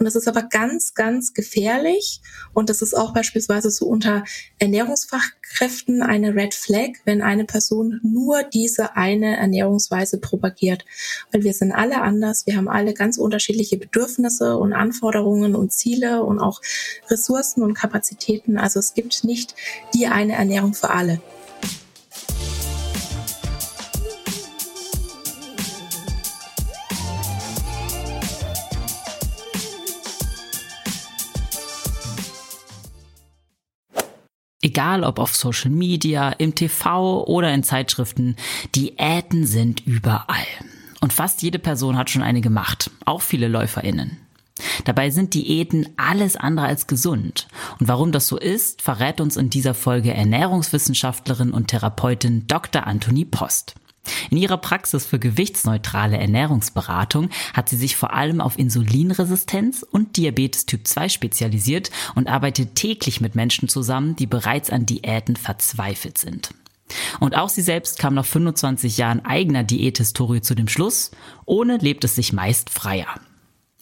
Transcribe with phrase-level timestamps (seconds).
[0.00, 2.20] Und das ist aber ganz, ganz gefährlich.
[2.54, 4.22] Und das ist auch beispielsweise so unter
[4.60, 10.84] Ernährungsfachkräften eine Red Flag, wenn eine Person nur diese eine Ernährungsweise propagiert.
[11.32, 12.46] Weil wir sind alle anders.
[12.46, 16.62] Wir haben alle ganz unterschiedliche Bedürfnisse und Anforderungen und Ziele und auch
[17.10, 18.56] Ressourcen und Kapazitäten.
[18.56, 19.56] Also es gibt nicht
[19.94, 21.20] die eine Ernährung für alle.
[34.60, 38.36] Egal ob auf Social Media, im TV oder in Zeitschriften,
[38.74, 40.46] Diäten sind überall.
[41.00, 44.18] Und fast jede Person hat schon eine gemacht, auch viele Läuferinnen.
[44.84, 47.46] Dabei sind Diäten alles andere als gesund.
[47.78, 52.86] Und warum das so ist, verrät uns in dieser Folge Ernährungswissenschaftlerin und Therapeutin Dr.
[52.86, 53.76] Anthony Post.
[54.30, 60.66] In ihrer Praxis für gewichtsneutrale Ernährungsberatung hat sie sich vor allem auf Insulinresistenz und Diabetes
[60.66, 66.50] Typ 2 spezialisiert und arbeitet täglich mit Menschen zusammen, die bereits an Diäten verzweifelt sind.
[67.20, 71.10] Und auch sie selbst kam nach 25 Jahren eigener Diäthistorie zu dem Schluss,
[71.44, 73.08] ohne lebt es sich meist freier.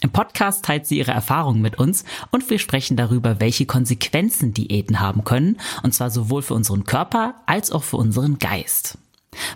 [0.02, 5.00] Im Podcast teilt sie ihre Erfahrungen mit uns und wir sprechen darüber, welche Konsequenzen Diäten
[5.00, 8.98] haben können, und zwar sowohl für unseren Körper als auch für unseren Geist.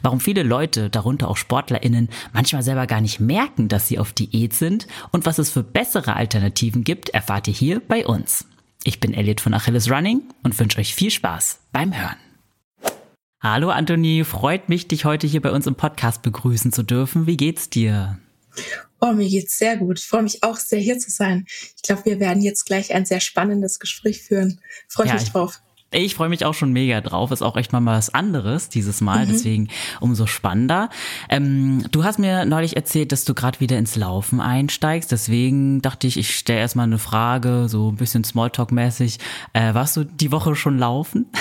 [0.03, 4.55] Warum viele Leute, darunter auch SportlerInnen, manchmal selber gar nicht merken, dass sie auf Diät
[4.55, 8.45] sind und was es für bessere Alternativen gibt, erfahrt ihr hier bei uns.
[8.85, 12.17] Ich bin Elliot von Achilles Running und wünsche euch viel Spaß beim Hören.
[13.43, 17.27] Hallo Anthony, freut mich, dich heute hier bei uns im Podcast begrüßen zu dürfen.
[17.27, 18.19] Wie geht's dir?
[19.01, 19.99] Oh, mir geht's sehr gut.
[19.99, 21.47] Ich freue mich auch sehr, hier zu sein.
[21.77, 24.61] Ich glaube, wir werden jetzt gleich ein sehr spannendes Gespräch führen.
[24.89, 25.61] Freue ja, mich drauf.
[25.93, 27.33] Ich freue mich auch schon mega drauf.
[27.33, 29.33] Ist auch echt mal was anderes dieses Mal, mhm.
[29.33, 29.69] deswegen
[30.01, 30.89] umso spannender.
[31.29, 35.11] Ähm, du hast mir neulich erzählt, dass du gerade wieder ins Laufen einsteigst.
[35.11, 39.19] Deswegen dachte ich, ich stelle erstmal eine Frage, so ein bisschen Smalltalk-mäßig.
[39.53, 41.27] Äh, warst du die Woche schon laufen?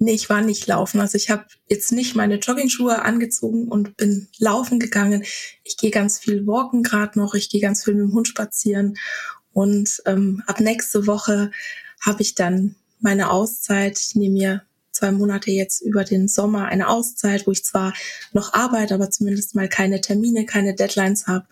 [0.00, 1.00] Nee, ich war nicht laufen.
[1.00, 5.24] Also ich habe jetzt nicht meine Joggingschuhe angezogen und bin laufen gegangen.
[5.62, 7.34] Ich gehe ganz viel walken gerade noch.
[7.34, 8.98] Ich gehe ganz viel mit dem Hund spazieren.
[9.52, 11.52] Und ähm, ab nächste Woche
[12.00, 13.98] habe ich dann meine Auszeit.
[13.98, 17.92] Ich nehme mir zwei Monate jetzt über den Sommer eine Auszeit, wo ich zwar
[18.32, 21.46] noch arbeite, aber zumindest mal keine Termine, keine Deadlines habe.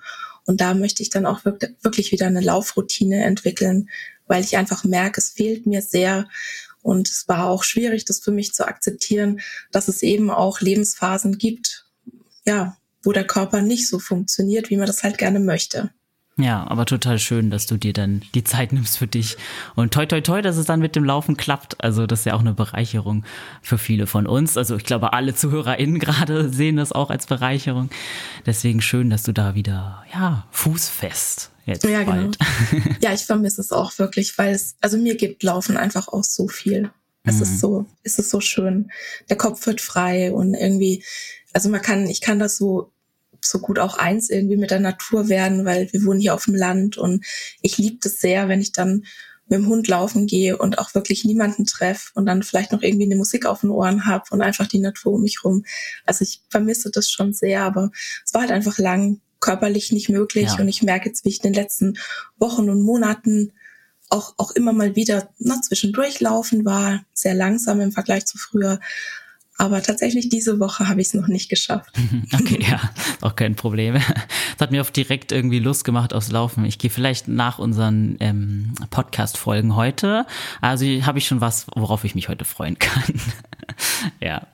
[0.44, 3.90] Und da möchte ich dann auch wirklich wieder eine Laufroutine entwickeln,
[4.26, 6.28] weil ich einfach merke, es fehlt mir sehr.
[6.80, 9.40] Und es war auch schwierig, das für mich zu akzeptieren,
[9.70, 11.86] dass es eben auch Lebensphasen gibt,
[12.44, 15.90] ja, wo der Körper nicht so funktioniert, wie man das halt gerne möchte.
[16.38, 19.36] Ja, aber total schön, dass du dir dann die Zeit nimmst für dich.
[19.74, 21.82] Und toi, toi, toi, dass es dann mit dem Laufen klappt.
[21.84, 23.24] Also das ist ja auch eine Bereicherung
[23.60, 24.56] für viele von uns.
[24.56, 27.90] Also ich glaube, alle ZuhörerInnen gerade sehen das auch als Bereicherung.
[28.46, 32.12] Deswegen schön, dass du da wieder, ja, fußfest jetzt ja, genau.
[32.12, 32.38] bald.
[32.70, 32.96] Genau.
[33.02, 36.48] Ja, ich vermisse es auch wirklich, weil es, also mir gibt Laufen einfach auch so
[36.48, 36.90] viel.
[37.24, 37.42] Es mhm.
[37.42, 38.90] ist so, es ist so schön.
[39.28, 41.04] Der Kopf wird frei und irgendwie,
[41.52, 42.90] also man kann, ich kann das so
[43.52, 46.54] so gut auch eins irgendwie mit der Natur werden, weil wir wohnen hier auf dem
[46.54, 47.24] Land und
[47.60, 49.04] ich liebe das sehr, wenn ich dann
[49.48, 53.04] mit dem Hund laufen gehe und auch wirklich niemanden treffe und dann vielleicht noch irgendwie
[53.04, 55.64] eine Musik auf den Ohren habe und einfach die Natur um mich rum.
[56.06, 57.90] Also ich vermisse das schon sehr, aber
[58.24, 60.58] es war halt einfach lang körperlich nicht möglich ja.
[60.58, 61.98] und ich merke jetzt, wie ich in den letzten
[62.38, 63.52] Wochen und Monaten
[64.08, 68.78] auch, auch immer mal wieder na, zwischendurch laufen war, sehr langsam im Vergleich zu früher,
[69.62, 71.94] aber tatsächlich diese Woche habe ich es noch nicht geschafft.
[72.34, 72.80] Okay, ja,
[73.20, 73.94] auch kein Problem.
[73.94, 76.64] Das hat mir auch direkt irgendwie Lust gemacht aufs Laufen.
[76.64, 80.26] Ich gehe vielleicht nach unseren ähm, Podcast-Folgen heute.
[80.60, 83.20] Also habe ich schon was, worauf ich mich heute freuen kann.
[84.20, 84.46] ja.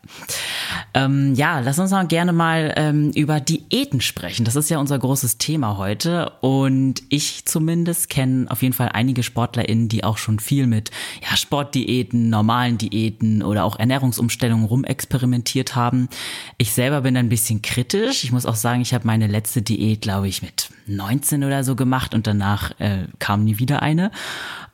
[0.94, 4.44] Ähm, ja, lass uns mal gerne mal ähm, über Diäten sprechen.
[4.44, 6.30] Das ist ja unser großes Thema heute.
[6.40, 10.90] Und ich zumindest kenne auf jeden Fall einige SportlerInnen, die auch schon viel mit
[11.22, 16.08] ja, Sportdiäten, normalen Diäten oder auch Ernährungsumstellungen rumexperimentiert haben.
[16.56, 18.24] Ich selber bin ein bisschen kritisch.
[18.24, 21.76] Ich muss auch sagen, ich habe meine letzte Diät, glaube ich, mit 19 oder so
[21.76, 24.10] gemacht und danach äh, kam nie wieder eine.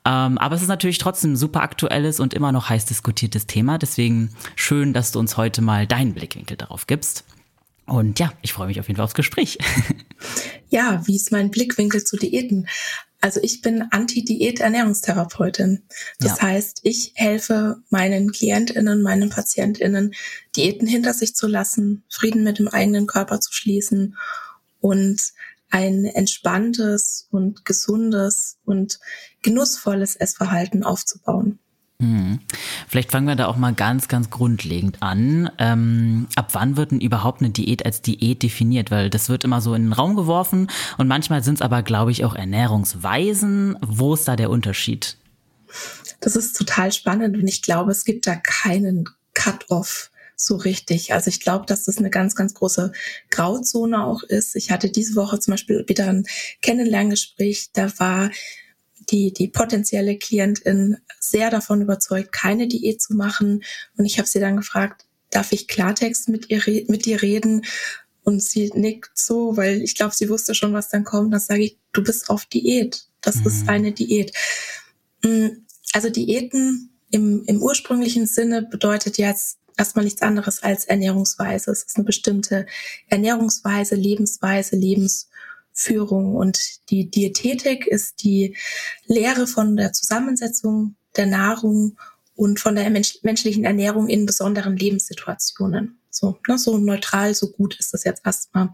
[0.06, 3.78] Ähm, aber es ist natürlich trotzdem ein super aktuelles und immer noch heiß diskutiertes Thema.
[3.78, 7.24] Deswegen schön, dass du uns heute mal deinen Blickwinkel darauf gibst.
[7.86, 9.58] Und ja, ich freue mich auf jeden Fall aufs Gespräch.
[10.70, 12.66] Ja, wie ist mein Blickwinkel zu Diäten?
[13.20, 15.84] Also ich bin Anti-Diät-Ernährungstherapeutin.
[16.18, 16.42] Das ja.
[16.42, 20.14] heißt, ich helfe meinen KlientInnen, meinen PatientInnen,
[20.56, 24.16] Diäten hinter sich zu lassen, Frieden mit dem eigenen Körper zu schließen
[24.80, 25.20] und
[25.74, 29.00] ein entspanntes und gesundes und
[29.42, 31.58] genussvolles Essverhalten aufzubauen.
[32.00, 32.38] Hm.
[32.86, 35.50] Vielleicht fangen wir da auch mal ganz, ganz grundlegend an.
[35.58, 38.92] Ähm, ab wann wird denn überhaupt eine Diät als Diät definiert?
[38.92, 42.12] Weil das wird immer so in den Raum geworfen und manchmal sind es aber, glaube
[42.12, 43.76] ich, auch Ernährungsweisen.
[43.80, 45.16] Wo ist da der Unterschied?
[46.20, 51.12] Das ist total spannend und ich glaube, es gibt da keinen Cut-off so richtig.
[51.12, 52.92] Also ich glaube, dass das eine ganz, ganz große
[53.30, 54.56] Grauzone auch ist.
[54.56, 56.24] Ich hatte diese Woche zum Beispiel wieder ein
[56.62, 58.30] Kennenlerngespräch, da war
[59.10, 63.62] die, die potenzielle Klientin sehr davon überzeugt, keine Diät zu machen.
[63.96, 67.64] Und ich habe sie dann gefragt, darf ich Klartext mit ihr mit dir reden?
[68.22, 71.32] Und sie nickt so, weil ich glaube, sie wusste schon, was dann kommt.
[71.32, 73.06] Dann sage ich, du bist auf Diät.
[73.20, 73.46] Das mhm.
[73.46, 74.32] ist eine Diät.
[75.22, 75.48] Mm,
[75.92, 81.70] also Diäten im, im ursprünglichen Sinne bedeutet jetzt erstmal nichts anderes als Ernährungsweise.
[81.70, 82.66] Es ist eine bestimmte
[83.08, 86.34] Ernährungsweise, Lebensweise, Lebensführung.
[86.36, 88.56] Und die Diätetik ist die
[89.06, 91.96] Lehre von der Zusammensetzung der Nahrung
[92.36, 95.98] und von der mensch menschlichen Ernährung in besonderen Lebenssituationen.
[96.10, 98.66] So, ne, so neutral, so gut ist das jetzt erstmal.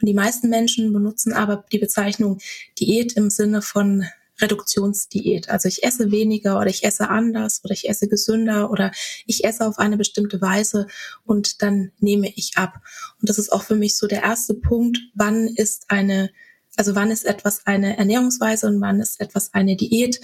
[0.00, 2.38] Und die meisten Menschen benutzen aber die Bezeichnung
[2.78, 4.04] Diät im Sinne von
[4.40, 5.48] Reduktionsdiät.
[5.48, 8.90] Also ich esse weniger oder ich esse anders oder ich esse gesünder oder
[9.26, 10.86] ich esse auf eine bestimmte Weise
[11.24, 12.80] und dann nehme ich ab.
[13.20, 16.30] Und das ist auch für mich so der erste Punkt, wann ist eine,
[16.76, 20.20] also wann ist etwas eine Ernährungsweise und wann ist etwas eine Diät.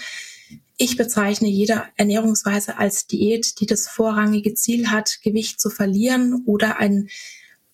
[0.76, 6.78] Ich bezeichne jede Ernährungsweise als Diät, die das vorrangige Ziel hat, Gewicht zu verlieren oder
[6.78, 7.08] ein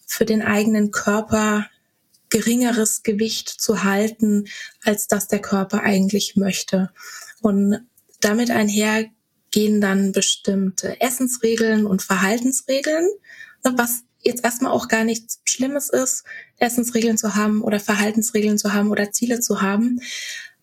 [0.06, 1.66] für den eigenen Körper
[2.30, 4.46] geringeres Gewicht zu halten,
[4.82, 6.90] als das der Körper eigentlich möchte.
[7.40, 7.86] Und
[8.20, 9.06] damit einher
[9.50, 13.08] gehen dann bestimmte Essensregeln und Verhaltensregeln,
[13.62, 16.24] was jetzt erstmal auch gar nichts Schlimmes ist,
[16.58, 20.00] Essensregeln zu haben oder Verhaltensregeln zu haben oder Ziele zu haben.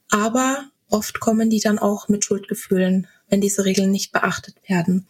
[0.09, 5.07] Aber oft kommen die dann auch mit Schuldgefühlen, wenn diese Regeln nicht beachtet werden.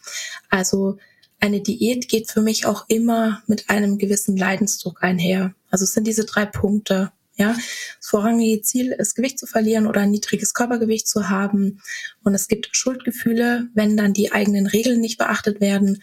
[0.48, 0.98] Also
[1.44, 5.54] eine Diät geht für mich auch immer mit einem gewissen Leidensdruck einher.
[5.70, 7.12] Also es sind diese drei Punkte.
[7.36, 7.52] Ja,
[7.98, 11.82] das vorrangige Ziel ist, Gewicht zu verlieren oder ein niedriges Körpergewicht zu haben.
[12.22, 16.02] Und es gibt Schuldgefühle, wenn dann die eigenen Regeln nicht beachtet werden.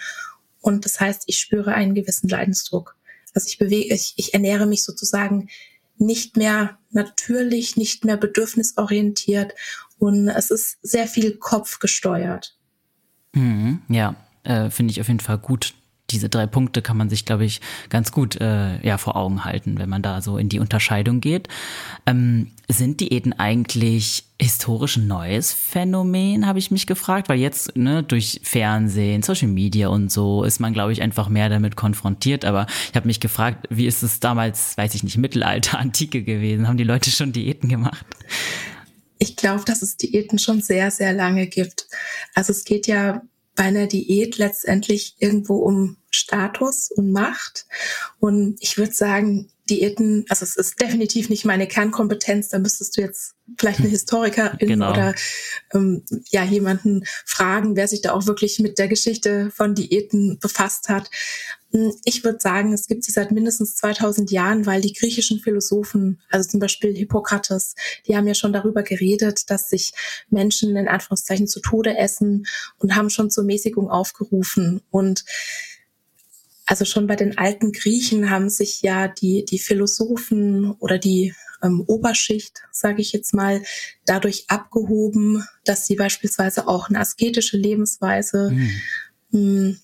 [0.59, 2.95] Und das heißt, ich spüre einen gewissen Leidensdruck.
[3.33, 5.47] Also ich bewege, ich, ich ernähre mich sozusagen
[5.97, 9.53] nicht mehr natürlich, nicht mehr bedürfnisorientiert
[9.97, 12.57] und es ist sehr viel kopfgesteuert.
[13.33, 15.73] Mhm, ja, äh, finde ich auf jeden Fall gut.
[16.09, 19.79] Diese drei Punkte kann man sich, glaube ich, ganz gut äh, ja, vor Augen halten,
[19.79, 21.47] wenn man da so in die Unterscheidung geht.
[22.05, 28.03] Ähm, sind Diäten eigentlich historisch ein neues Phänomen, habe ich mich gefragt, weil jetzt ne,
[28.03, 32.43] durch Fernsehen, Social Media und so ist man, glaube ich, einfach mehr damit konfrontiert.
[32.43, 36.67] Aber ich habe mich gefragt, wie ist es damals, weiß ich nicht, Mittelalter, Antike gewesen?
[36.67, 38.05] Haben die Leute schon Diäten gemacht?
[39.17, 41.87] Ich glaube, dass es Diäten schon sehr, sehr lange gibt.
[42.33, 43.21] Also es geht ja
[43.55, 47.65] bei einer Diät letztendlich irgendwo um Status und Macht.
[48.19, 53.01] Und ich würde sagen, Diäten, also es ist definitiv nicht meine Kernkompetenz, da müsstest du
[53.01, 54.91] jetzt vielleicht eine Historikerin genau.
[54.91, 55.15] oder
[55.73, 60.89] ähm, ja jemanden fragen, wer sich da auch wirklich mit der Geschichte von Diäten befasst
[60.89, 61.09] hat.
[61.71, 66.21] Hm, ich würde sagen, es gibt sie seit mindestens 2000 Jahren, weil die griechischen Philosophen,
[66.29, 67.75] also zum Beispiel Hippokrates,
[68.07, 69.93] die haben ja schon darüber geredet, dass sich
[70.29, 72.45] Menschen in Anführungszeichen zu Tode essen
[72.77, 74.81] und haben schon zur Mäßigung aufgerufen.
[74.91, 75.25] Und
[76.65, 81.33] also schon bei den alten Griechen haben sich ja die, die Philosophen oder die
[81.63, 83.61] ähm, Oberschicht, sage ich jetzt mal,
[84.05, 88.81] dadurch abgehoben, dass sie beispielsweise auch eine asketische Lebensweise, mhm.
[89.31, 89.75] mh,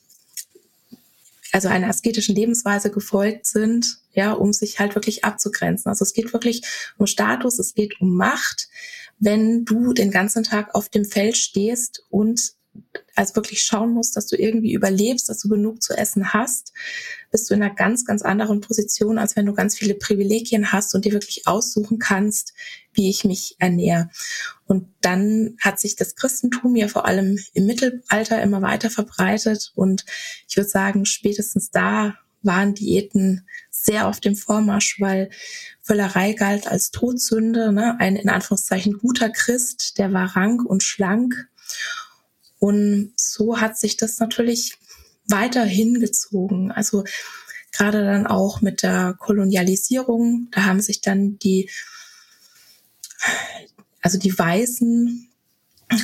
[1.57, 5.89] also einer asketischen Lebensweise gefolgt sind, ja, um sich halt wirklich abzugrenzen.
[5.89, 6.61] Also es geht wirklich
[6.99, 8.67] um Status, es geht um Macht.
[9.17, 12.53] Wenn du den ganzen Tag auf dem Feld stehst und
[13.15, 16.73] also wirklich schauen musst, dass du irgendwie überlebst, dass du genug zu essen hast,
[17.31, 20.95] bist du in einer ganz, ganz anderen Position, als wenn du ganz viele Privilegien hast
[20.95, 22.53] und dir wirklich aussuchen kannst,
[22.93, 24.09] wie ich mich ernähre.
[24.65, 30.05] Und dann hat sich das Christentum ja vor allem im Mittelalter immer weiter verbreitet und
[30.47, 35.29] ich würde sagen, spätestens da waren Diäten sehr auf dem Vormarsch, weil
[35.81, 37.71] Völlerei galt als Todsünde.
[37.71, 37.99] Ne?
[37.99, 41.47] Ein in Anführungszeichen guter Christ, der war rank und schlank.
[42.59, 44.77] Und so hat sich das natürlich
[45.27, 46.71] weiter hingezogen.
[46.71, 47.03] Also
[47.71, 51.69] gerade dann auch mit der Kolonialisierung, da haben sich dann die,
[54.01, 55.27] also die weißen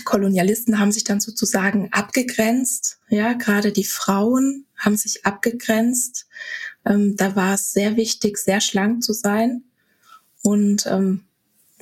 [0.05, 2.99] Kolonialisten haben sich dann sozusagen abgegrenzt.
[3.09, 6.27] Ja, gerade die Frauen haben sich abgegrenzt.
[6.85, 9.63] Ähm, da war es sehr wichtig, sehr schlank zu sein.
[10.41, 11.25] Und ähm,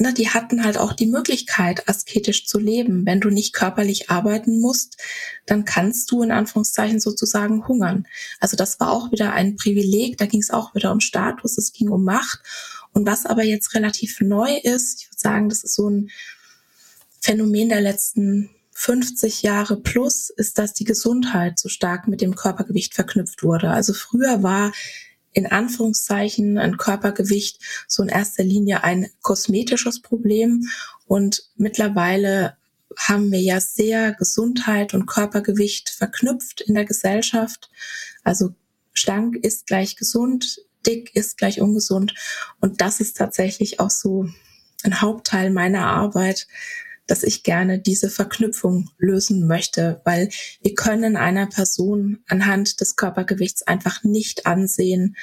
[0.01, 3.05] ne, die hatten halt auch die Möglichkeit, asketisch zu leben.
[3.05, 4.97] Wenn du nicht körperlich arbeiten musst,
[5.45, 8.07] dann kannst du in Anführungszeichen sozusagen hungern.
[8.39, 11.71] Also das war auch wieder ein Privileg, da ging es auch wieder um Status, es
[11.71, 12.41] ging um Macht.
[12.93, 16.09] Und was aber jetzt relativ neu ist, ich würde sagen, das ist so ein
[17.21, 22.95] Phänomen der letzten 50 Jahre plus, ist, dass die Gesundheit so stark mit dem Körpergewicht
[22.95, 23.69] verknüpft wurde.
[23.69, 24.73] Also früher war
[25.33, 30.67] in Anführungszeichen ein Körpergewicht so in erster Linie ein kosmetisches Problem.
[31.05, 32.57] Und mittlerweile
[32.97, 37.69] haben wir ja sehr Gesundheit und Körpergewicht verknüpft in der Gesellschaft.
[38.23, 38.53] Also
[38.93, 42.13] schlank ist gleich gesund, dick ist gleich ungesund.
[42.59, 44.27] Und das ist tatsächlich auch so
[44.83, 46.47] ein Hauptteil meiner Arbeit,
[47.11, 50.29] dass ich gerne diese Verknüpfung lösen möchte, weil
[50.61, 55.17] wir können einer Person anhand des Körpergewichts einfach nicht ansehen,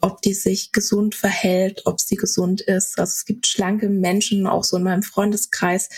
[0.00, 3.00] ob die sich gesund verhält, ob sie gesund ist.
[3.00, 5.88] Also es gibt schlanke Menschen, auch so in meinem Freundeskreis,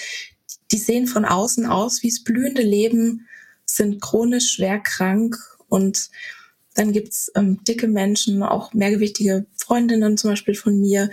[0.73, 3.29] die sehen von außen aus wie es blühende Leben,
[3.67, 5.37] sind chronisch schwer krank
[5.69, 6.09] und
[6.73, 11.11] dann gibt's ähm, dicke Menschen, auch mehrgewichtige Freundinnen zum Beispiel von mir,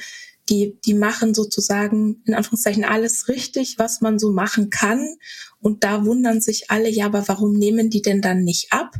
[0.49, 5.15] die, die machen sozusagen in Anführungszeichen alles richtig, was man so machen kann.
[5.59, 8.95] Und da wundern sich alle, ja, aber warum nehmen die denn dann nicht ab?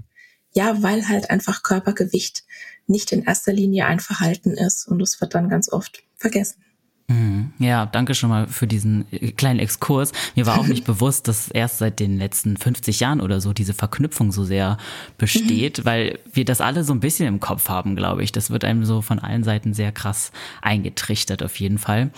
[0.53, 2.43] Ja, weil halt einfach Körpergewicht
[2.87, 4.87] nicht in erster Linie ein Verhalten ist.
[4.87, 6.63] Und das wird dann ganz oft vergessen.
[7.13, 7.53] Mhm.
[7.59, 10.11] Ja, danke schon mal für diesen äh, kleinen Exkurs.
[10.35, 13.73] Mir war auch nicht bewusst, dass erst seit den letzten 50 Jahren oder so diese
[13.73, 14.77] Verknüpfung so sehr
[15.17, 15.85] besteht, mhm.
[15.85, 18.31] weil wir das alle so ein bisschen im Kopf haben, glaube ich.
[18.31, 22.11] Das wird einem so von allen Seiten sehr krass eingetrichtert, auf jeden Fall.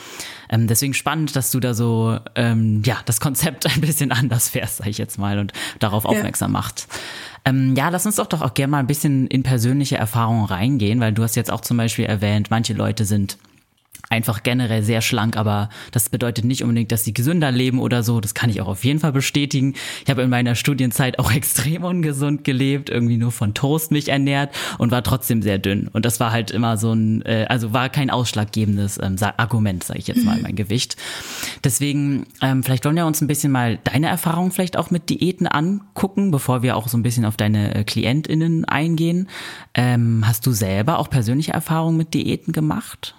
[0.50, 4.78] Ähm, deswegen spannend, dass du da so, ähm, ja, das Konzept ein bisschen anders fährst,
[4.78, 6.60] sag ich jetzt mal, und darauf aufmerksam ja.
[6.60, 6.88] macht.
[7.44, 11.00] Ähm, ja, lass uns doch doch auch gerne mal ein bisschen in persönliche Erfahrungen reingehen,
[11.00, 13.38] weil du hast jetzt auch zum Beispiel erwähnt, manche Leute sind
[14.10, 18.22] einfach generell sehr schlank, aber das bedeutet nicht unbedingt, dass sie gesünder leben oder so.
[18.22, 19.74] Das kann ich auch auf jeden Fall bestätigen.
[20.04, 24.56] Ich habe in meiner Studienzeit auch extrem ungesund gelebt, irgendwie nur von Toast mich ernährt
[24.78, 25.88] und war trotzdem sehr dünn.
[25.88, 30.00] Und das war halt immer so ein, äh, also war kein ausschlaggebendes ähm, Argument, sage
[30.00, 30.98] ich jetzt mal, mein Gewicht.
[31.64, 35.48] Deswegen, ähm, vielleicht wollen wir uns ein bisschen mal deine Erfahrungen vielleicht auch mit Diäten
[35.48, 39.28] angucken, bevor wir auch so ein bisschen auf deine äh, KlientInnen eingehen.
[39.74, 43.16] Ähm, hast du selber auch persönliche Erfahrungen mit Diäten gemacht?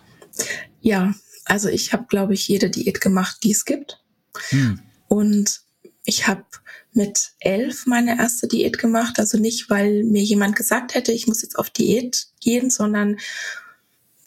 [0.86, 4.04] Ja, also ich habe, glaube ich, jede Diät gemacht, die es gibt.
[4.50, 4.78] Hm.
[5.08, 5.62] Und
[6.04, 6.44] ich habe
[6.92, 9.18] mit elf meine erste Diät gemacht.
[9.18, 13.16] Also nicht, weil mir jemand gesagt hätte, ich muss jetzt auf Diät gehen, sondern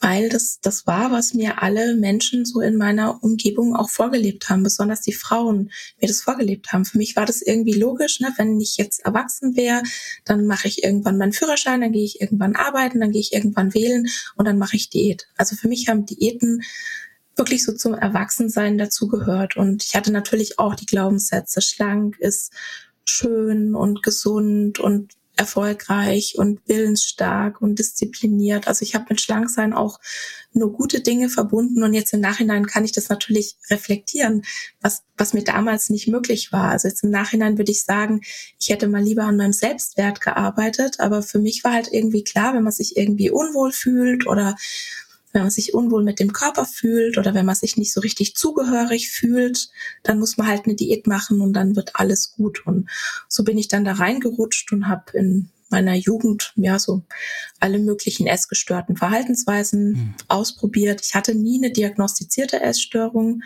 [0.02, 4.64] weil das, das war, was mir alle Menschen so in meiner Umgebung auch vorgelebt haben,
[4.64, 6.86] besonders die Frauen mir das vorgelebt haben.
[6.86, 8.32] Für mich war das irgendwie logisch, ne?
[8.38, 9.84] wenn ich jetzt erwachsen wäre,
[10.26, 13.74] dann mache ich irgendwann meinen Führerschein, dann gehe ich irgendwann arbeiten, dann gehe ich irgendwann
[13.74, 15.28] wählen und dann mache ich Diät.
[15.36, 16.62] Also für mich haben Diäten
[17.36, 19.58] wirklich so zum Erwachsensein dazugehört.
[19.58, 22.54] Und ich hatte natürlich auch die Glaubenssätze, schlank ist
[23.06, 28.68] schön und gesund und erfolgreich und willensstark und diszipliniert.
[28.68, 30.00] Also ich habe mit Schlanksein auch
[30.52, 34.44] nur gute Dinge verbunden und jetzt im Nachhinein kann ich das natürlich reflektieren,
[34.82, 36.72] was, was mir damals nicht möglich war.
[36.72, 38.22] Also jetzt im Nachhinein würde ich sagen,
[38.60, 42.54] ich hätte mal lieber an meinem Selbstwert gearbeitet, aber für mich war halt irgendwie klar,
[42.54, 44.56] wenn man sich irgendwie unwohl fühlt oder
[45.32, 48.36] wenn man sich unwohl mit dem Körper fühlt oder wenn man sich nicht so richtig
[48.36, 49.70] zugehörig fühlt,
[50.04, 52.66] dann muss man halt eine Diät machen und dann wird alles gut.
[52.66, 52.90] Und
[53.28, 57.04] so bin ich dann da reingerutscht und habe in meiner Jugend ja so
[57.60, 60.14] alle möglichen essgestörten Verhaltensweisen mhm.
[60.28, 61.02] ausprobiert.
[61.04, 63.44] Ich hatte nie eine diagnostizierte Essstörung.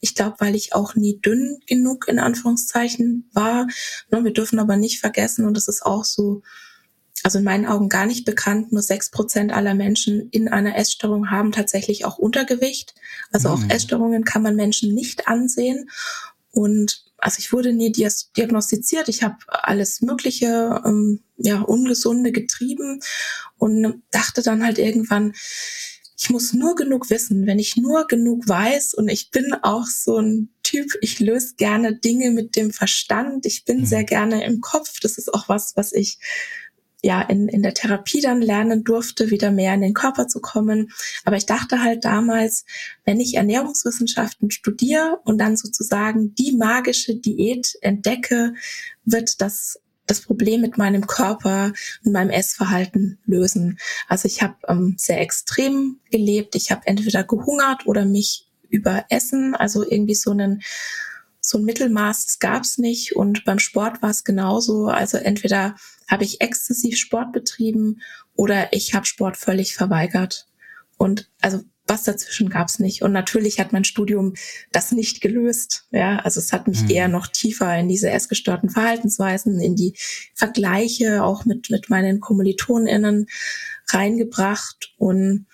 [0.00, 3.66] Ich glaube, weil ich auch nie dünn genug in Anführungszeichen war.
[4.10, 6.42] Ne, wir dürfen aber nicht vergessen, und das ist auch so
[7.24, 11.30] also in meinen Augen gar nicht bekannt, nur sechs Prozent aller Menschen in einer Essstörung
[11.30, 12.94] haben tatsächlich auch Untergewicht.
[13.32, 13.54] Also mhm.
[13.54, 15.88] auch Essstörungen kann man Menschen nicht ansehen.
[16.50, 19.08] Und also ich wurde nie diagnostiziert.
[19.08, 23.00] Ich habe alles Mögliche, ähm, ja, Ungesunde getrieben
[23.56, 25.32] und dachte dann halt irgendwann,
[26.16, 30.18] ich muss nur genug wissen, wenn ich nur genug weiß und ich bin auch so
[30.18, 33.86] ein Typ, ich löse gerne Dinge mit dem Verstand, ich bin mhm.
[33.86, 36.18] sehr gerne im Kopf, das ist auch was, was ich
[37.04, 40.90] ja in, in der Therapie dann lernen durfte, wieder mehr in den Körper zu kommen.
[41.24, 42.64] Aber ich dachte halt damals,
[43.04, 48.54] wenn ich Ernährungswissenschaften studiere und dann sozusagen die magische Diät entdecke,
[49.04, 51.72] wird das das Problem mit meinem Körper
[52.04, 53.78] und meinem Essverhalten lösen.
[54.06, 56.54] Also ich habe ähm, sehr extrem gelebt.
[56.56, 59.54] Ich habe entweder gehungert oder mich überessen.
[59.54, 60.62] Also irgendwie so einen
[61.46, 63.16] so ein Mittelmaß, das gab's nicht.
[63.16, 64.86] Und beim Sport war es genauso.
[64.86, 65.76] Also entweder
[66.08, 68.00] habe ich exzessiv Sport betrieben
[68.34, 70.46] oder ich habe Sport völlig verweigert.
[70.96, 73.02] Und also was dazwischen gab's nicht.
[73.02, 74.32] Und natürlich hat mein Studium
[74.72, 75.86] das nicht gelöst.
[75.90, 76.90] Ja, also es hat mich mhm.
[76.90, 79.94] eher noch tiefer in diese essgestörten Verhaltensweisen, in die
[80.34, 83.26] Vergleiche auch mit, mit meinen KommilitonInnen
[83.88, 84.94] reingebracht.
[84.96, 85.44] Und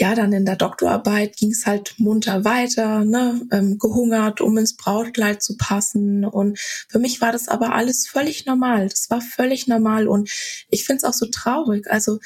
[0.00, 4.74] ja, dann in der Doktorarbeit ging es halt munter weiter, ne, ähm, gehungert, um ins
[4.74, 6.24] Brautkleid zu passen.
[6.24, 8.88] Und für mich war das aber alles völlig normal.
[8.88, 10.08] Das war völlig normal.
[10.08, 10.30] Und
[10.70, 11.90] ich finde es auch so traurig.
[11.90, 12.18] Also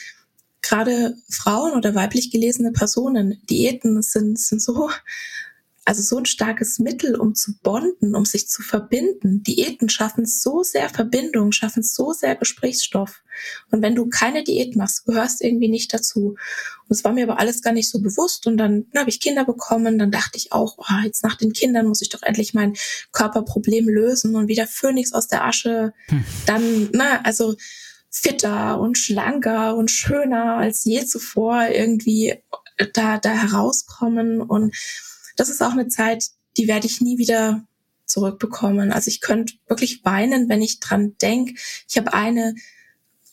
[0.63, 4.91] gerade Frauen oder weiblich gelesene Personen, Diäten sind, sind so,
[5.87, 9.43] also so ein starkes Mittel, um zu bonden, um sich zu verbinden.
[9.43, 13.23] Diäten schaffen so sehr Verbindung, schaffen so sehr Gesprächsstoff.
[13.71, 16.37] Und wenn du keine Diät machst, gehörst irgendwie nicht dazu.
[16.89, 18.47] Und es war mir aber alles gar nicht so bewusst.
[18.47, 19.99] Und dann, dann habe ich Kinder bekommen.
[19.99, 22.75] Dann dachte ich auch, oh, jetzt nach den Kindern muss ich doch endlich mein
[23.13, 25.93] Körperproblem lösen und wieder Phönix aus der Asche.
[26.07, 26.25] Hm.
[26.47, 27.57] Dann, na, also
[28.11, 32.37] fitter und schlanker und schöner als je zuvor irgendwie
[32.95, 34.41] da, da herauskommen.
[34.41, 34.75] Und
[35.37, 36.27] das ist auch eine Zeit,
[36.57, 37.67] die werde ich nie wieder
[38.07, 38.93] zurückbekommen.
[38.93, 41.55] Also ich könnte wirklich weinen, wenn ich dran denke.
[41.89, 42.55] Ich habe eine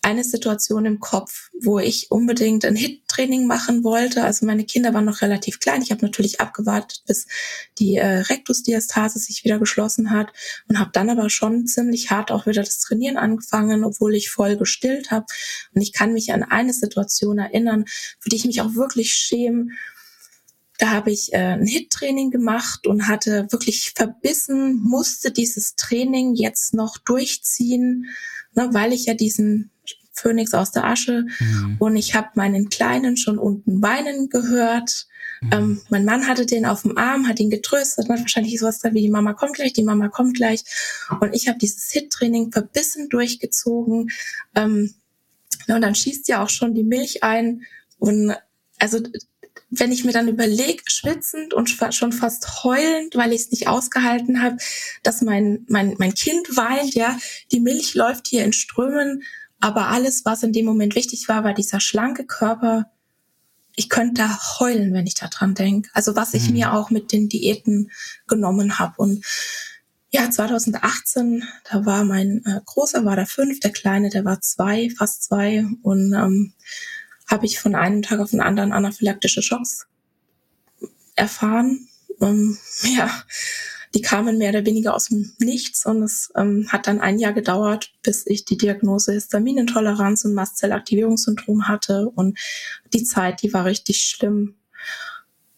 [0.03, 4.23] eine Situation im Kopf, wo ich unbedingt ein Hit-Training machen wollte.
[4.23, 5.83] Also meine Kinder waren noch relativ klein.
[5.83, 7.27] Ich habe natürlich abgewartet, bis
[7.77, 10.33] die äh, Rektusdiastase sich wieder geschlossen hat
[10.67, 14.57] und habe dann aber schon ziemlich hart auch wieder das Trainieren angefangen, obwohl ich voll
[14.57, 15.27] gestillt habe.
[15.75, 17.85] Und ich kann mich an eine Situation erinnern,
[18.19, 19.67] für die ich mich auch wirklich schäme.
[20.81, 26.73] Da habe ich äh, ein Hit-Training gemacht und hatte wirklich verbissen, musste dieses Training jetzt
[26.73, 28.07] noch durchziehen,
[28.55, 29.69] ne, weil ich ja diesen
[30.11, 31.27] Phönix aus der Asche.
[31.39, 31.75] Mhm.
[31.77, 35.05] Und ich habe meinen Kleinen schon unten weinen gehört.
[35.41, 35.49] Mhm.
[35.51, 38.91] Ähm, mein Mann hatte den auf dem Arm, hat ihn getröstet, hat wahrscheinlich sowas da
[38.91, 40.63] wie die Mama kommt gleich, die Mama kommt gleich.
[41.19, 44.09] Und ich habe dieses Hit-Training verbissen durchgezogen.
[44.55, 44.95] Ähm,
[45.67, 47.61] und dann schießt ja auch schon die Milch ein.
[47.99, 48.33] Und
[48.79, 48.99] also
[49.69, 54.41] wenn ich mir dann überlege, schwitzend und schon fast heulend, weil ich es nicht ausgehalten
[54.41, 54.57] habe,
[55.03, 57.17] dass mein, mein, mein Kind weint, ja,
[57.51, 59.23] die Milch läuft hier in Strömen
[59.61, 62.91] aber alles, was in dem Moment wichtig war, war dieser schlanke Körper.
[63.75, 65.89] Ich könnte da heulen, wenn ich da dran denke.
[65.93, 66.53] Also was ich mhm.
[66.53, 67.91] mir auch mit den Diäten
[68.27, 68.95] genommen habe.
[68.97, 69.23] Und
[70.09, 74.89] ja, 2018, da war mein äh, Großer, war der fünf, der Kleine, der war zwei,
[74.89, 75.63] fast zwei.
[75.83, 76.53] Und ähm,
[77.31, 79.87] habe ich von einem Tag auf den anderen anaphylaktische Schocks
[81.15, 81.87] erfahren.
[82.19, 82.57] Ähm,
[82.95, 83.09] ja,
[83.93, 87.33] die kamen mehr oder weniger aus dem Nichts und es ähm, hat dann ein Jahr
[87.33, 92.37] gedauert, bis ich die Diagnose Histaminintoleranz und Mastzellaktivierungssyndrom hatte und
[92.93, 94.55] die Zeit, die war richtig schlimm,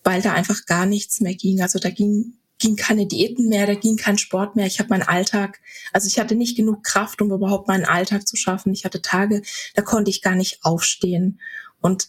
[0.03, 1.61] weil da einfach gar nichts mehr ging.
[1.61, 2.33] Also da ging
[2.63, 4.65] ging keine Diäten mehr, da ging kein Sport mehr.
[4.65, 5.59] Ich habe meinen Alltag,
[5.91, 8.73] also ich hatte nicht genug Kraft, um überhaupt meinen Alltag zu schaffen.
[8.73, 9.41] Ich hatte Tage,
[9.75, 11.41] da konnte ich gar nicht aufstehen.
[11.81, 12.07] Und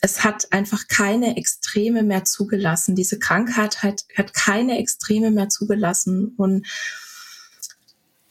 [0.00, 2.96] es hat einfach keine Extreme mehr zugelassen.
[2.96, 6.34] Diese Krankheit hat, hat keine Extreme mehr zugelassen.
[6.36, 6.66] Und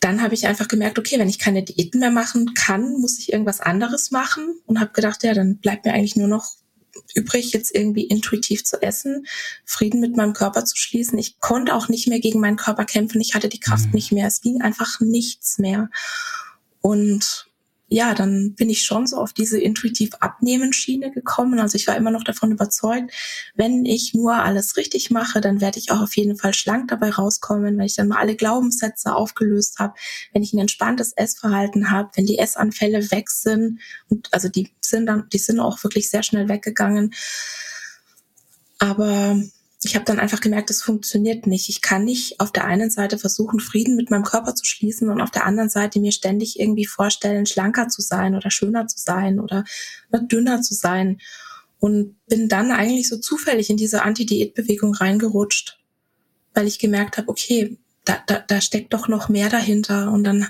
[0.02, 3.32] dann habe ich einfach gemerkt, okay, wenn ich keine Diäten mehr machen kann, muss ich
[3.32, 6.58] irgendwas anderes machen und habe gedacht, ja, dann bleibt mir eigentlich nur noch
[7.14, 9.26] übrig, jetzt irgendwie intuitiv zu essen,
[9.66, 11.18] Frieden mit meinem Körper zu schließen.
[11.18, 13.22] Ich konnte auch nicht mehr gegen meinen Körper kämpfen.
[13.22, 13.94] Ich hatte die Kraft mhm.
[13.94, 14.28] nicht mehr.
[14.28, 15.90] Es ging einfach nichts mehr.
[16.82, 17.48] Und
[17.90, 21.60] ja, dann bin ich schon so auf diese intuitiv abnehmen Schiene gekommen.
[21.60, 23.14] Also ich war immer noch davon überzeugt,
[23.56, 27.12] wenn ich nur alles richtig mache, dann werde ich auch auf jeden Fall schlank dabei
[27.12, 29.94] rauskommen, wenn ich dann mal alle Glaubenssätze aufgelöst habe,
[30.34, 35.06] wenn ich ein entspanntes Essverhalten habe, wenn die Essanfälle weg sind und also die sind
[35.06, 37.14] dann, die sind auch wirklich sehr schnell weggegangen.
[38.80, 39.42] Aber
[39.84, 41.70] ich habe dann einfach gemerkt, es funktioniert nicht.
[41.70, 45.22] Ich kann nicht auf der einen Seite versuchen, Frieden mit meinem Körper zu schließen und
[45.22, 49.40] auf der anderen Seite mir ständig irgendwie vorstellen, schlanker zu sein oder schöner zu sein
[49.40, 49.66] oder
[50.12, 51.20] dünner zu sein.
[51.80, 55.78] Und bin dann eigentlich so zufällig in diese Anti-Diät-Bewegung reingerutscht,
[56.56, 60.12] weil ich gemerkt habe, okay, da, da, da steckt doch noch mehr dahinter.
[60.12, 60.48] Und dann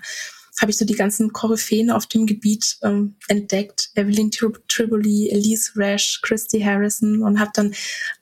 [0.61, 3.91] habe ich so die ganzen Koryphäen auf dem Gebiet ähm, entdeckt.
[3.95, 7.75] Evelyn Triboli, Elise Rash, Christy Harrison und habe dann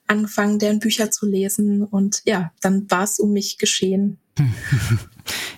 [0.06, 1.84] angefangen, deren Bücher zu lesen.
[1.84, 4.18] Und ja, dann war es um mich geschehen.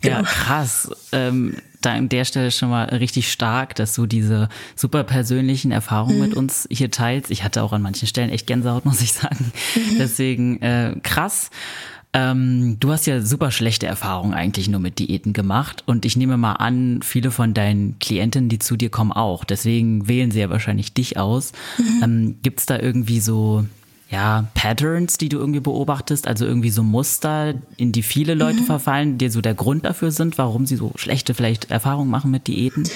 [0.03, 0.23] ja, genau.
[0.23, 0.91] krass.
[1.13, 6.17] Ähm, da an der Stelle schon mal richtig stark, dass du diese super persönlichen Erfahrungen
[6.17, 6.23] mhm.
[6.23, 7.31] mit uns hier teilst.
[7.31, 9.53] Ich hatte auch an manchen Stellen echt Gänsehaut, muss ich sagen.
[9.75, 9.99] Mhm.
[9.99, 11.51] Deswegen äh, krass.
[12.15, 16.39] Ähm, du hast ja super schlechte Erfahrungen eigentlich nur mit Diäten gemacht und ich nehme
[16.39, 19.45] mal an, viele von deinen Klientinnen, die zu dir kommen, auch.
[19.45, 21.53] Deswegen wählen sie ja wahrscheinlich dich aus.
[21.77, 22.03] Mhm.
[22.03, 23.67] Ähm, Gibt es da irgendwie so
[24.11, 28.67] ja, Patterns, die du irgendwie beobachtest, also irgendwie so Muster, in die viele Leute mhm.
[28.67, 32.47] verfallen, die so der Grund dafür sind, warum sie so schlechte vielleicht Erfahrungen machen mit
[32.47, 32.89] Diäten?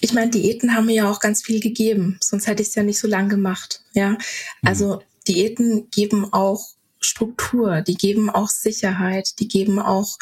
[0.00, 2.82] ich meine, Diäten haben mir ja auch ganz viel gegeben, sonst hätte ich es ja
[2.82, 3.82] nicht so lang gemacht.
[3.92, 4.16] Ja,
[4.62, 5.00] also mhm.
[5.26, 6.68] Diäten geben auch
[7.00, 10.18] Struktur, die geben auch Sicherheit, die geben auch,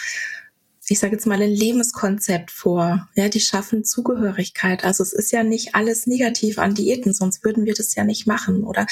[0.89, 3.09] ich sage jetzt mal, ein Lebenskonzept vor.
[3.15, 4.85] Ja, die schaffen Zugehörigkeit.
[4.85, 8.27] Also es ist ja nicht alles negativ an Diäten, sonst würden wir das ja nicht
[8.27, 8.65] machen.
[8.65, 8.87] Oder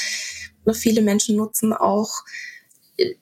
[0.72, 2.24] viele Menschen nutzen auch
[2.96, 3.14] äh,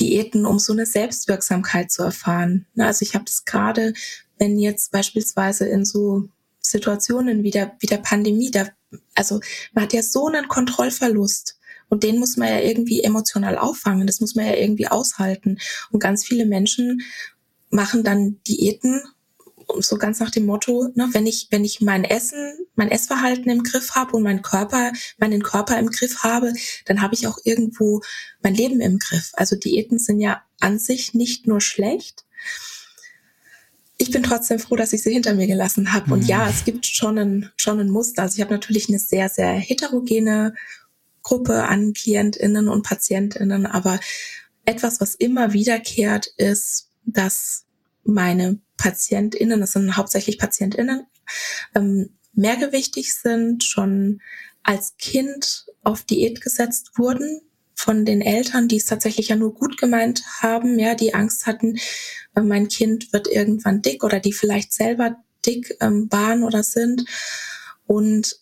[0.00, 2.66] Diäten, um so eine Selbstwirksamkeit zu erfahren.
[2.76, 3.92] Also ich habe das gerade,
[4.38, 6.28] wenn jetzt beispielsweise in so
[6.60, 8.68] Situationen wie der, wie der Pandemie, da,
[9.14, 9.40] also
[9.72, 11.58] man hat ja so einen Kontrollverlust.
[11.90, 14.06] Und den muss man ja irgendwie emotional auffangen.
[14.06, 15.58] Das muss man ja irgendwie aushalten.
[15.90, 17.00] Und ganz viele Menschen
[17.70, 19.02] machen dann Diäten
[19.80, 23.62] so ganz nach dem Motto, ne, wenn ich, wenn ich mein Essen, mein Essverhalten im
[23.62, 26.52] Griff habe und mein Körper, meinen Körper im Griff habe,
[26.86, 28.00] dann habe ich auch irgendwo
[28.42, 29.32] mein Leben im Griff.
[29.34, 32.24] Also Diäten sind ja an sich nicht nur schlecht,
[34.00, 36.14] ich bin trotzdem froh, dass ich sie hinter mir gelassen habe.
[36.14, 36.50] Und ja, mhm.
[36.50, 38.22] es gibt schon ein, schon ein Muster.
[38.22, 40.54] Also ich habe natürlich eine sehr, sehr heterogene
[41.22, 43.98] Gruppe an KlientInnen und PatientInnen, aber
[44.64, 47.64] etwas, was immer wiederkehrt, ist, dass
[48.04, 51.06] meine PatientInnen, das sind hauptsächlich PatientInnen,
[51.74, 54.22] ähm, mehrgewichtig sind, schon
[54.62, 57.42] als Kind auf Diät gesetzt wurden
[57.74, 61.78] von den Eltern, die es tatsächlich ja nur gut gemeint haben, ja, die Angst hatten,
[62.34, 67.04] mein Kind wird irgendwann dick oder die vielleicht selber dick ähm, waren oder sind
[67.86, 68.40] und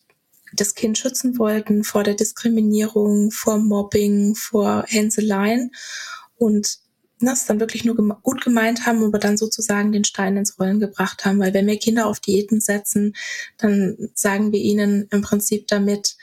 [0.52, 5.70] das Kind schützen wollten vor der Diskriminierung, vor Mobbing, vor Hänseleien
[6.36, 6.78] und
[7.20, 10.80] das dann wirklich nur gem gut gemeint haben, aber dann sozusagen den Stein ins Rollen
[10.80, 11.38] gebracht haben.
[11.38, 13.14] Weil wenn wir Kinder auf Diäten setzen,
[13.56, 16.16] dann sagen wir ihnen im Prinzip damit,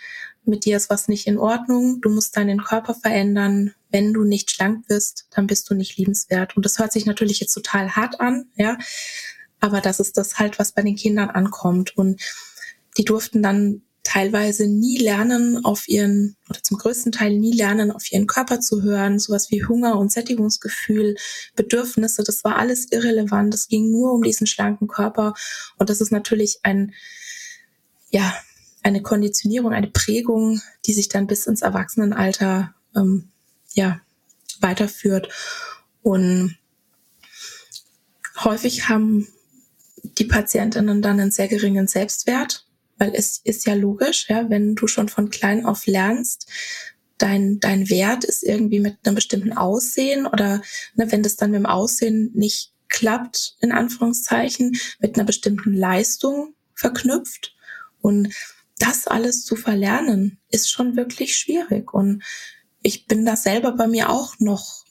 [0.46, 3.74] mit dir ist was nicht in Ordnung, du musst deinen Körper verändern.
[3.90, 6.58] Wenn du nicht schlank bist, dann bist du nicht liebenswert.
[6.58, 8.78] Und das hört sich natürlich jetzt total hart an, ja.
[9.62, 11.98] Aber das ist das halt, was bei den Kindern ankommt.
[11.98, 12.22] Und
[12.98, 18.12] die durften dann teilweise nie lernen, auf ihren, oder zum größten Teil nie lernen, auf
[18.12, 21.16] ihren Körper zu hören, sowas wie Hunger und Sättigungsgefühl,
[21.56, 23.54] Bedürfnisse, das war alles irrelevant.
[23.54, 25.34] Es ging nur um diesen schlanken Körper.
[25.78, 26.94] Und das ist natürlich ein,
[28.10, 28.34] ja,
[28.84, 33.30] eine Konditionierung, eine Prägung, die sich dann bis ins Erwachsenenalter ähm,
[33.74, 34.02] ja,
[34.60, 35.30] weiterführt.
[36.02, 36.58] Und
[38.44, 39.28] häufig haben
[40.04, 42.66] die Patientinnen dann einen sehr geringen Selbstwert,
[43.04, 46.48] weil es ist ja logisch, ja, wenn du schon von klein auf lernst,
[47.18, 50.62] dein, dein Wert ist irgendwie mit einem bestimmten Aussehen oder
[50.96, 56.56] ne, wenn das dann mit dem Aussehen nicht klappt, in Anführungszeichen, mit einer bestimmten Leistung
[56.76, 57.54] verknüpft.
[58.00, 58.34] Und
[58.80, 61.94] das alles zu verlernen, ist schon wirklich schwierig.
[61.94, 62.24] Und
[62.82, 64.86] ich bin da selber bei mir auch noch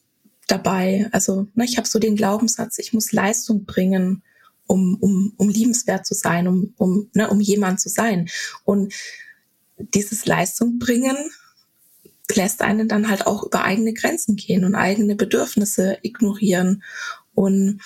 [0.48, 1.08] dabei.
[1.12, 4.22] Also ne, ich habe so den Glaubenssatz, ich muss Leistung bringen,
[4.66, 8.28] um, um, um liebenswert zu sein, um, um, ne, um jemand zu sein.
[8.64, 8.94] Und
[9.76, 11.16] dieses Leistung bringen
[12.34, 16.82] lässt einen dann halt auch über eigene Grenzen gehen und eigene Bedürfnisse ignorieren.
[17.34, 17.80] Und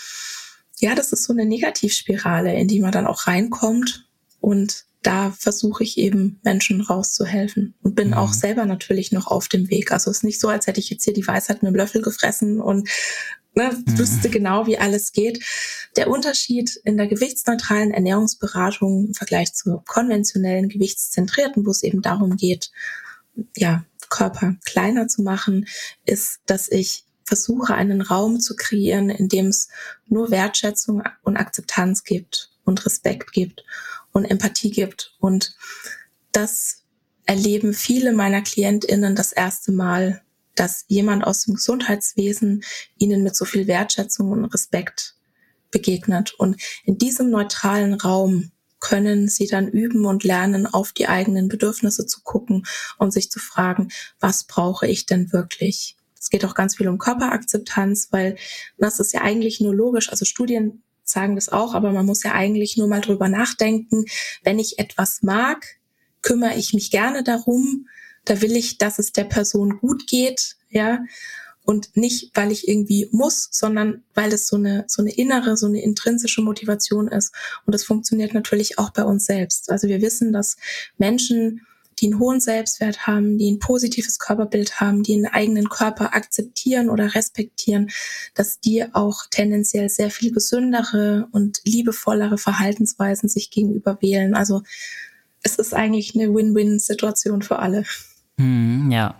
[0.78, 4.08] ja, das ist so eine Negativspirale, in die man dann auch reinkommt
[4.40, 8.14] und da versuche ich eben Menschen rauszuhelfen und bin mhm.
[8.14, 9.92] auch selber natürlich noch auf dem Weg.
[9.92, 12.02] Also es ist nicht so, als hätte ich jetzt hier die Weisheit mit dem Löffel
[12.02, 12.88] gefressen und
[13.56, 13.98] ne, mhm.
[13.98, 15.44] wüsste genau, wie alles geht.
[15.96, 22.36] Der Unterschied in der gewichtsneutralen Ernährungsberatung im Vergleich zur konventionellen gewichtszentrierten, wo es eben darum
[22.36, 22.70] geht,
[23.56, 25.66] ja, Körper kleiner zu machen,
[26.04, 29.68] ist, dass ich versuche, einen Raum zu kreieren, in dem es
[30.06, 33.64] nur Wertschätzung und Akzeptanz gibt und Respekt gibt
[34.12, 35.16] und Empathie gibt.
[35.18, 35.56] Und
[36.30, 36.84] das
[37.24, 40.22] erleben viele meiner KlientInnen das erste Mal,
[40.56, 42.64] dass jemand aus dem Gesundheitswesen
[42.98, 45.14] ihnen mit so viel Wertschätzung und Respekt
[45.70, 46.34] begegnet.
[46.34, 52.06] Und in diesem neutralen Raum können sie dann üben und lernen, auf die eigenen Bedürfnisse
[52.06, 52.66] zu gucken
[52.98, 53.88] und sich zu fragen,
[54.20, 55.96] was brauche ich denn wirklich?
[56.18, 58.36] Es geht auch ganz viel um Körperakzeptanz, weil
[58.78, 60.10] das ist ja eigentlich nur logisch.
[60.10, 64.04] Also Studien sagen das auch, aber man muss ja eigentlich nur mal drüber nachdenken.
[64.42, 65.78] Wenn ich etwas mag,
[66.22, 67.86] kümmere ich mich gerne darum.
[68.26, 71.00] Da will ich, dass es der Person gut geht, ja.
[71.64, 75.66] Und nicht, weil ich irgendwie muss, sondern weil es so eine, so eine innere, so
[75.66, 77.34] eine intrinsische Motivation ist.
[77.64, 79.68] Und das funktioniert natürlich auch bei uns selbst.
[79.70, 80.56] Also wir wissen, dass
[80.96, 81.66] Menschen
[82.00, 86.90] die einen hohen Selbstwert haben, die ein positives Körperbild haben, die einen eigenen Körper akzeptieren
[86.90, 87.90] oder respektieren,
[88.34, 94.34] dass die auch tendenziell sehr viel gesündere und liebevollere Verhaltensweisen sich gegenüber wählen.
[94.34, 94.62] Also
[95.42, 97.84] es ist eigentlich eine Win-Win-Situation für alle.
[98.38, 99.14] Hm, ja,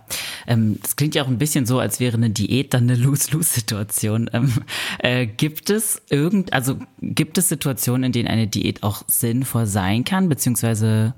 [0.45, 4.29] ähm, das klingt ja auch ein bisschen so, als wäre eine Diät dann eine Lose-Lose-Situation.
[4.31, 4.53] Ähm,
[4.99, 10.03] äh, gibt es irgend, also gibt es Situationen, in denen eine Diät auch sinnvoll sein
[10.03, 11.15] kann, beziehungsweise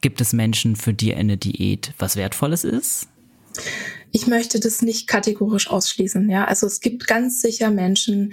[0.00, 3.08] gibt es Menschen, für die eine Diät was Wertvolles ist?
[4.10, 6.30] Ich möchte das nicht kategorisch ausschließen.
[6.30, 8.32] Ja, also es gibt ganz sicher Menschen,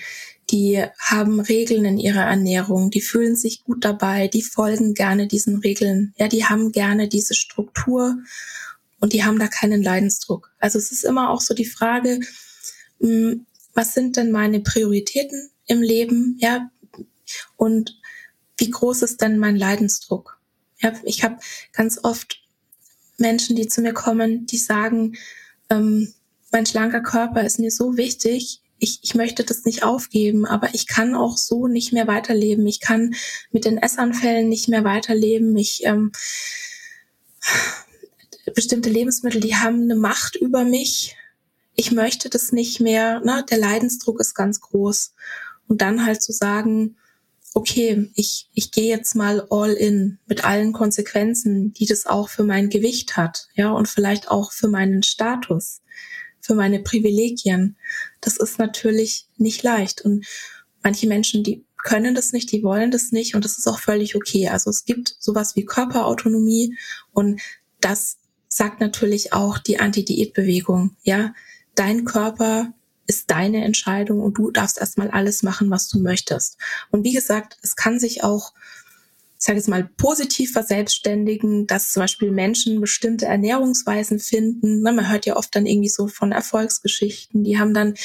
[0.52, 5.60] die haben Regeln in ihrer Ernährung, die fühlen sich gut dabei, die folgen gerne diesen
[5.60, 6.14] Regeln.
[6.18, 8.18] Ja, die haben gerne diese Struktur
[9.02, 10.54] und die haben da keinen Leidensdruck.
[10.60, 12.22] Also es ist immer auch so die Frage,
[13.00, 16.38] hm, was sind denn meine Prioritäten im Leben?
[16.40, 16.70] Ja,
[17.58, 18.00] und
[18.58, 20.40] wie groß ist denn mein Leidensdruck?
[20.80, 21.38] Ja, ich habe
[21.74, 22.42] ganz oft
[23.18, 25.18] Menschen, die zu mir kommen, die sagen,
[25.70, 26.14] ähm,
[26.52, 30.88] mein schlanker Körper ist mir so wichtig, ich, ich möchte das nicht aufgeben, aber ich
[30.88, 32.66] kann auch so nicht mehr weiterleben.
[32.66, 33.14] Ich kann
[33.52, 35.56] mit den Essanfällen nicht mehr weiterleben.
[35.56, 36.12] Ich ähm,
[38.54, 41.16] bestimmte Lebensmittel, die haben eine Macht über mich.
[41.76, 43.20] Ich möchte das nicht mehr.
[43.22, 43.46] Ne?
[43.50, 45.14] Der Leidensdruck ist ganz groß.
[45.68, 46.98] Und dann halt zu sagen,
[47.54, 52.44] okay, ich, ich gehe jetzt mal all in mit allen Konsequenzen, die das auch für
[52.44, 55.82] mein Gewicht hat, ja, und vielleicht auch für meinen Status,
[56.40, 57.76] für meine Privilegien.
[58.22, 60.02] Das ist natürlich nicht leicht.
[60.02, 60.26] Und
[60.82, 64.16] manche Menschen, die können das nicht, die wollen das nicht und das ist auch völlig
[64.16, 64.48] okay.
[64.50, 66.78] Also es gibt sowas wie Körperautonomie
[67.12, 67.42] und
[67.80, 68.18] das
[68.54, 71.34] sagt natürlich auch die Anti-Diät-Bewegung, ja.
[71.74, 72.74] Dein Körper
[73.08, 76.58] ist deine Entscheidung und du darfst erstmal alles machen, was du möchtest.
[76.92, 78.54] Und wie gesagt, es kann sich auch,
[79.42, 84.84] ich sage jetzt mal, positiv verselbstständigen, dass zum Beispiel Menschen bestimmte Ernährungsweisen finden.
[84.84, 87.96] Man hört ja oft dann irgendwie so von Erfolgsgeschichten, die haben dann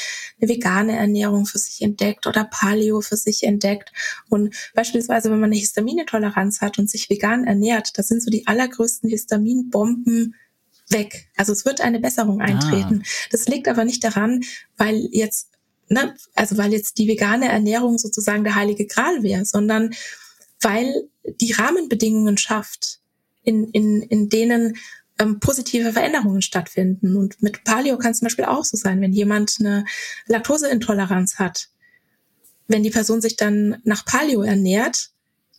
[0.40, 3.92] eine vegane Ernährung für sich entdeckt oder Paleo für sich entdeckt.
[4.31, 8.46] Und beispielsweise, wenn man eine Histamine-Toleranz hat und sich vegan ernährt, das sind so die
[8.46, 10.37] allergrößten Histaminbomben
[10.88, 11.29] weg.
[11.37, 13.03] Also es wird eine Besserung eintreten.
[13.05, 13.09] Ah.
[13.31, 14.40] Das liegt aber nicht daran,
[14.79, 15.51] weil jetzt,
[15.90, 19.90] ne, also weil jetzt die vegane Ernährung sozusagen der heilige Gral wäre, sondern
[20.61, 21.09] weil
[21.40, 23.01] die Rahmenbedingungen schafft,
[23.42, 24.77] in, in, in denen
[25.19, 27.16] ähm, positive Veränderungen stattfinden.
[27.16, 29.85] Und mit Paleo kann es zum Beispiel auch so sein, wenn jemand eine
[30.27, 31.69] Laktoseintoleranz hat.
[32.69, 35.11] Wenn die Person sich dann nach Paleo ernährt,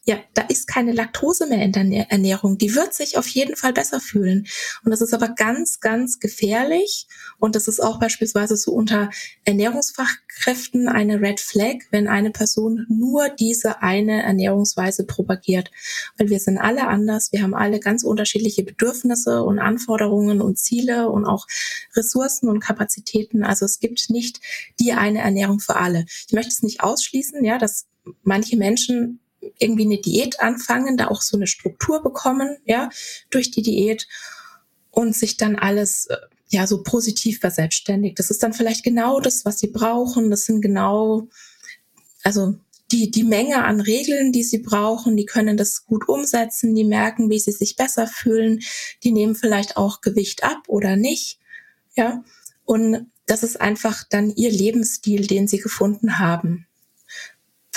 [0.08, 2.58] ja, da ist keine Laktose mehr in der Ernährung.
[2.58, 4.48] Die wird sich auf jeden Fall besser fühlen.
[4.86, 7.08] Und das ist aber ganz, ganz gefährlich.
[7.40, 9.10] Und das ist auch beispielsweise so unter
[9.44, 15.72] Ernährungsfachkräften eine Red Flag, wenn eine Person nur diese eine Ernährungsweise propagiert.
[16.18, 17.34] Weil wir sind alle anders.
[17.34, 21.48] Wir haben alle ganz unterschiedliche Bedürfnisse und Anforderungen und Ziele und auch
[21.98, 23.44] Ressourcen und Kapazitäten.
[23.44, 24.40] Also es gibt nicht
[24.80, 26.06] die eine Ernährung für alle.
[26.28, 27.88] Ich möchte es nicht ausschließen, ja, dass
[28.24, 29.20] manche Menschen
[29.60, 32.90] irgendwie eine Diät anfangen, da auch so eine Struktur bekommen, ja,
[33.30, 34.08] durch die Diät
[34.92, 36.18] und sich dann alles äh,
[36.50, 38.18] ja so positiv verselbstständigt.
[38.20, 40.32] Das ist dann vielleicht genau das, was sie brauchen.
[40.32, 41.28] Das sind genau,
[42.24, 42.56] also
[42.92, 47.30] die, die Menge an Regeln, die sie brauchen, die können das gut umsetzen, die merken,
[47.30, 48.62] wie sie sich besser fühlen,
[49.04, 51.40] die nehmen vielleicht auch Gewicht ab oder nicht,
[51.96, 52.24] ja.
[52.64, 56.67] Und das ist einfach dann ihr Lebensstil, den sie gefunden haben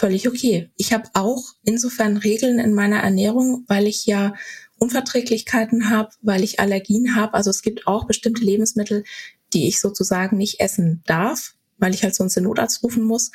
[0.00, 0.70] völlig okay.
[0.78, 4.34] Ich habe auch insofern Regeln in meiner Ernährung, weil ich ja
[4.78, 7.34] Unverträglichkeiten habe, weil ich Allergien habe.
[7.34, 9.04] Also es gibt auch bestimmte Lebensmittel,
[9.52, 13.30] die ich sozusagen nicht essen darf, weil ich halt sonst den Notarzt rufen muss.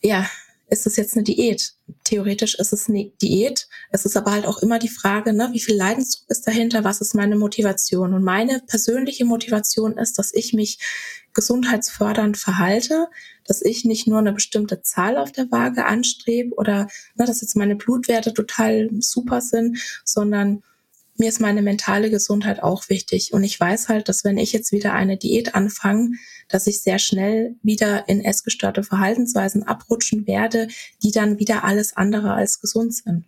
[0.00, 0.30] Ja,
[0.70, 1.72] ist es jetzt eine Diät?
[2.04, 3.66] Theoretisch ist es eine Diät.
[3.90, 6.84] Es ist aber halt auch immer die Frage, ne, wie viel Leidensdruck ist dahinter?
[6.84, 8.14] Was ist meine Motivation?
[8.14, 10.78] Und meine persönliche Motivation ist, dass ich mich
[11.38, 13.06] gesundheitsfördernd verhalte,
[13.44, 17.54] dass ich nicht nur eine bestimmte Zahl auf der Waage anstrebe oder ne, dass jetzt
[17.54, 20.64] meine Blutwerte total super sind, sondern
[21.16, 23.32] mir ist meine mentale Gesundheit auch wichtig.
[23.32, 26.10] Und ich weiß halt, dass wenn ich jetzt wieder eine Diät anfange,
[26.48, 30.66] dass ich sehr schnell wieder in essgestörte Verhaltensweisen abrutschen werde,
[31.04, 33.26] die dann wieder alles andere als gesund sind.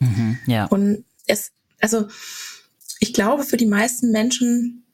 [0.00, 0.66] Mhm, ja.
[0.66, 2.08] Und es, also
[3.00, 4.84] ich glaube, für die meisten Menschen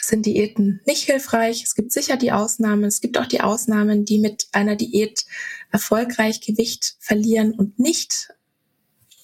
[0.00, 1.62] sind Diäten nicht hilfreich.
[1.62, 2.84] Es gibt sicher die Ausnahmen.
[2.84, 5.24] Es gibt auch die Ausnahmen, die mit einer Diät
[5.70, 8.28] erfolgreich Gewicht verlieren und nicht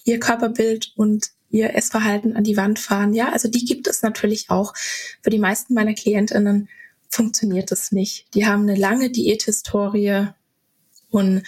[0.03, 3.13] ihr Körperbild und ihr Essverhalten an die Wand fahren.
[3.13, 4.73] Ja, also die gibt es natürlich auch.
[5.21, 6.67] Für die meisten meiner Klientinnen
[7.09, 8.25] funktioniert das nicht.
[8.33, 10.27] Die haben eine lange Diäthistorie
[11.09, 11.43] und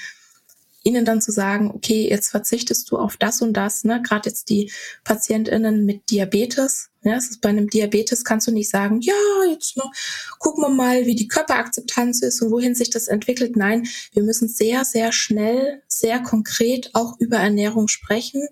[0.86, 4.02] ihnen dann zu sagen, okay, jetzt verzichtest du auf das und das, ne?
[4.04, 4.72] Gerade jetzt die
[5.04, 6.92] PatientInnen mit Diabetes.
[7.02, 9.14] Ja, es ist bei einem Diabetes kannst du nicht sagen, ja,
[9.50, 9.92] jetzt noch
[10.38, 13.56] gucken wir mal, wie die Körperakzeptanz ist und wohin sich das entwickelt.
[13.56, 18.48] Nein, wir müssen sehr, sehr schnell, sehr konkret auch über Ernährung sprechen,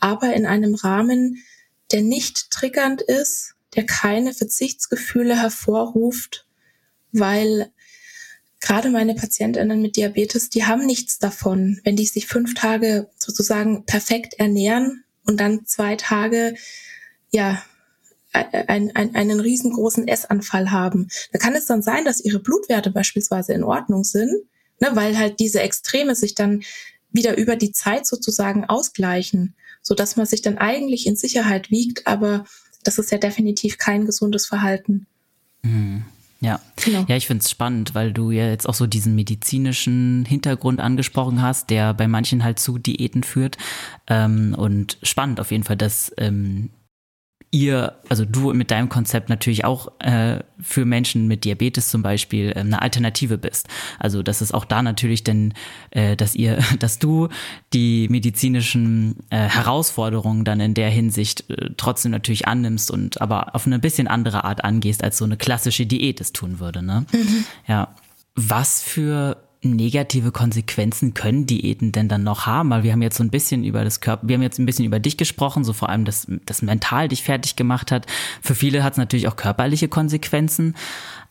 [0.00, 1.44] aber in einem Rahmen,
[1.92, 6.46] der nicht triggernd ist, der keine Verzichtsgefühle hervorruft,
[7.12, 7.70] weil
[8.64, 13.84] gerade meine Patientinnen mit Diabetes, die haben nichts davon, wenn die sich fünf Tage sozusagen
[13.84, 16.54] perfekt ernähren und dann zwei Tage,
[17.30, 17.62] ja,
[18.32, 21.08] ein, ein, einen riesengroßen Essanfall haben.
[21.30, 24.32] Da kann es dann sein, dass ihre Blutwerte beispielsweise in Ordnung sind,
[24.80, 26.62] ne, weil halt diese Extreme sich dann
[27.12, 32.06] wieder über die Zeit sozusagen ausgleichen, so dass man sich dann eigentlich in Sicherheit wiegt,
[32.06, 32.46] aber
[32.82, 35.06] das ist ja definitiv kein gesundes Verhalten.
[35.62, 36.06] Mhm.
[36.44, 36.60] Ja.
[36.76, 37.06] Genau.
[37.08, 41.40] ja, ich finde es spannend, weil du ja jetzt auch so diesen medizinischen Hintergrund angesprochen
[41.40, 43.56] hast, der bei manchen halt zu Diäten führt.
[44.08, 46.68] Ähm, und spannend auf jeden Fall, dass ähm,
[47.54, 52.50] ihr, also du mit deinem Konzept natürlich auch äh, für Menschen mit Diabetes zum Beispiel
[52.50, 53.68] äh, eine Alternative bist.
[54.00, 55.54] Also das ist auch da natürlich denn,
[55.90, 57.28] äh, dass ihr, dass du
[57.72, 63.66] die medizinischen äh, Herausforderungen dann in der Hinsicht äh, trotzdem natürlich annimmst und aber auf
[63.66, 66.82] eine bisschen andere Art angehst, als so eine klassische Diät es tun würde.
[66.82, 67.06] Ne?
[67.12, 67.44] Mhm.
[67.68, 67.94] Ja.
[68.34, 72.70] Was für negative Konsequenzen können Diäten denn dann noch haben?
[72.70, 74.84] Weil wir haben jetzt so ein bisschen über das Körper, wir haben jetzt ein bisschen
[74.84, 78.06] über dich gesprochen, so vor allem das, das mental dich fertig gemacht hat.
[78.42, 80.74] Für viele hat es natürlich auch körperliche Konsequenzen.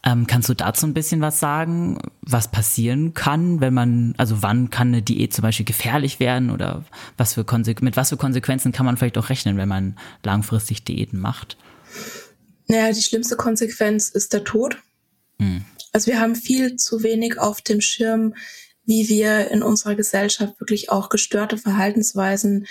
[0.06, 4.70] Ähm, kannst du dazu ein bisschen was sagen, was passieren kann, wenn man, also wann
[4.70, 6.84] kann eine Diät zum Beispiel gefährlich werden oder
[7.16, 7.46] was für
[7.82, 11.58] mit was für Konsequenzen kann man vielleicht auch rechnen, wenn man langfristig Diäten macht?
[12.68, 14.78] Naja, die schlimmste Konsequenz ist der Tod.
[15.40, 15.64] Hm.
[15.94, 18.34] Also wir haben viel zu wenig auf dem Schirm,
[18.86, 22.66] wie wir in unserer Gesellschaft wirklich auch gestörte Verhaltensweisen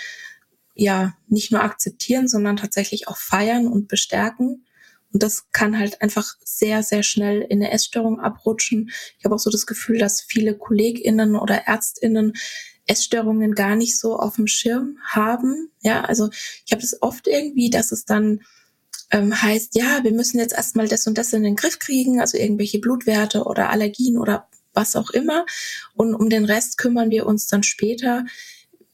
[0.75, 4.67] ja nicht nur akzeptieren, sondern tatsächlich auch feiern und bestärken.
[5.13, 8.91] Und das kann halt einfach sehr, sehr schnell in eine Essstörung abrutschen.
[9.19, 12.33] Ich habe auch so das Gefühl, dass viele KollegInnen oder ÄrztInnen
[12.87, 15.71] Essstörungen gar nicht so auf dem Schirm haben.
[15.83, 16.31] Ja, also
[16.67, 18.41] ich habe das oft irgendwie, dass es dann
[19.13, 22.39] ähm, heißt, ja, wir müssen jetzt erstmal das und das in den Griff kriegen, also
[22.39, 25.45] irgendwelche Blutwerte oder Allergien oder was auch immer.
[25.95, 28.25] Und um den Rest kümmern wir uns dann später.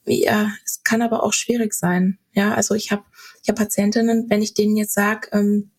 [0.05, 2.19] Ja, es kann aber auch schwierig sein.
[2.33, 3.05] Ja, also ich habe
[3.43, 5.71] ich hab Patientinnen, wenn ich denen jetzt sage, ähm,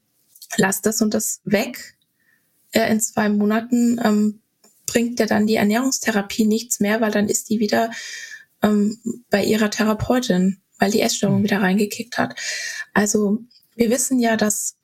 [0.56, 1.98] lass das und das weg,
[2.72, 4.42] äh, in zwei Monaten ähm,
[4.86, 7.92] bringt ja dann die Ernährungstherapie nichts mehr, weil dann ist die wieder
[8.64, 9.00] ähm,
[9.30, 11.44] bei ihrer Therapeutin, weil die Essstörung mhm.
[11.44, 12.36] wieder reingekickt hat.
[12.94, 13.40] Also
[13.80, 14.76] wir wissen ja, dass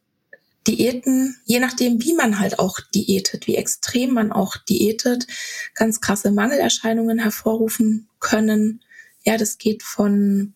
[0.67, 5.27] Diäten, je nachdem, wie man halt auch diätet, wie extrem man auch diätet,
[5.75, 8.84] ganz krasse Mangelerscheinungen hervorrufen können.
[9.23, 10.55] Ja, das geht von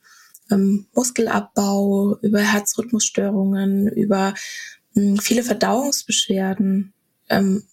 [0.50, 4.34] ähm, Muskelabbau über Herzrhythmusstörungen, über
[4.96, 6.94] ähm, viele Verdauungsbeschwerden
[7.30, 7.64] ähm,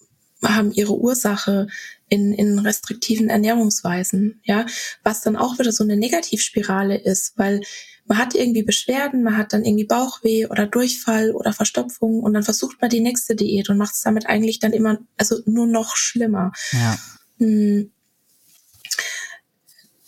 [0.43, 1.67] haben ihre Ursache
[2.09, 4.41] in, in restriktiven Ernährungsweisen.
[4.43, 4.65] Ja,
[5.01, 7.61] was dann auch wieder so eine Negativspirale ist, weil
[8.07, 12.43] man hat irgendwie Beschwerden, man hat dann irgendwie Bauchweh oder Durchfall oder Verstopfung und dann
[12.43, 15.95] versucht man die nächste Diät und macht es damit eigentlich dann immer, also nur noch
[15.95, 16.51] schlimmer.
[16.71, 16.97] Ja.
[17.37, 17.91] Hm.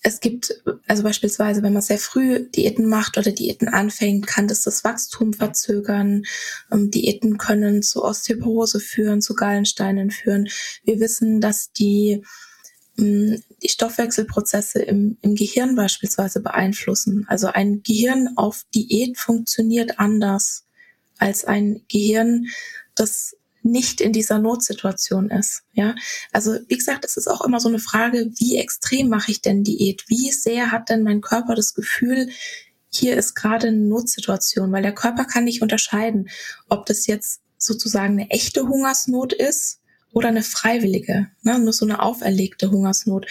[0.01, 4.61] Es gibt, also beispielsweise, wenn man sehr früh Diäten macht oder Diäten anfängt, kann das
[4.61, 6.23] das Wachstum verzögern.
[6.71, 10.47] Ähm, Diäten können zu Osteoporose führen, zu Gallensteinen führen.
[10.85, 12.23] Wir wissen, dass die
[12.99, 17.25] die Stoffwechselprozesse im, im Gehirn beispielsweise beeinflussen.
[17.27, 20.65] Also ein Gehirn auf Diät funktioniert anders
[21.17, 22.47] als ein Gehirn,
[22.95, 25.63] das nicht in dieser Notsituation ist.
[25.73, 25.95] Ja,
[26.31, 29.63] also wie gesagt, es ist auch immer so eine Frage, wie extrem mache ich denn
[29.63, 30.05] Diät?
[30.07, 32.29] Wie sehr hat denn mein Körper das Gefühl,
[32.91, 36.29] hier ist gerade eine Notsituation, weil der Körper kann nicht unterscheiden,
[36.69, 39.78] ob das jetzt sozusagen eine echte Hungersnot ist
[40.11, 43.27] oder eine freiwillige, ne, nur so eine auferlegte Hungersnot.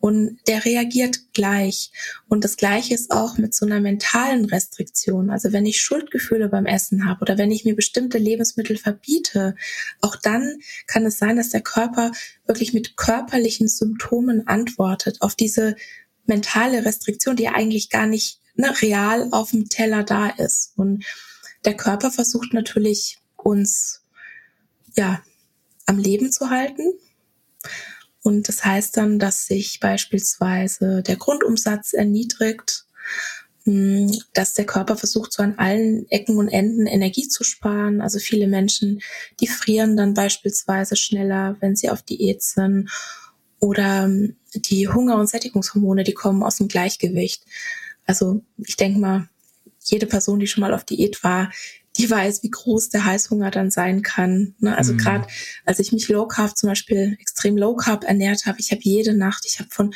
[0.00, 1.92] Und der reagiert gleich.
[2.28, 5.30] Und das Gleiche ist auch mit so einer mentalen Restriktion.
[5.30, 9.54] Also wenn ich Schuldgefühle beim Essen habe oder wenn ich mir bestimmte Lebensmittel verbiete,
[10.00, 12.12] auch dann kann es sein, dass der Körper
[12.46, 15.76] wirklich mit körperlichen Symptomen antwortet auf diese
[16.26, 20.72] mentale Restriktion, die eigentlich gar nicht ne, real auf dem Teller da ist.
[20.76, 21.04] Und
[21.64, 24.02] der Körper versucht natürlich uns
[24.96, 25.22] ja
[25.86, 26.92] am Leben zu halten.
[28.22, 32.86] Und das heißt dann, dass sich beispielsweise der Grundumsatz erniedrigt,
[33.64, 38.00] hm, dass der Körper versucht, so an allen Ecken und Enden Energie zu sparen.
[38.00, 39.00] Also viele Menschen,
[39.40, 42.90] die frieren dann beispielsweise schneller, wenn sie auf Diät sind.
[43.58, 47.44] Oder hm, die Hunger- und Sättigungshormone, die kommen aus dem Gleichgewicht.
[48.06, 49.28] Also ich denke mal,
[49.84, 51.50] jede Person, die schon mal auf Diät war,
[51.96, 54.54] die weiß, wie groß der Heißhunger dann sein kann.
[54.58, 54.76] Ne?
[54.76, 54.98] Also mhm.
[54.98, 55.26] gerade
[55.64, 59.14] als ich mich Low Carb zum Beispiel extrem Low Carb ernährt habe, ich habe jede
[59.14, 59.94] Nacht, ich habe von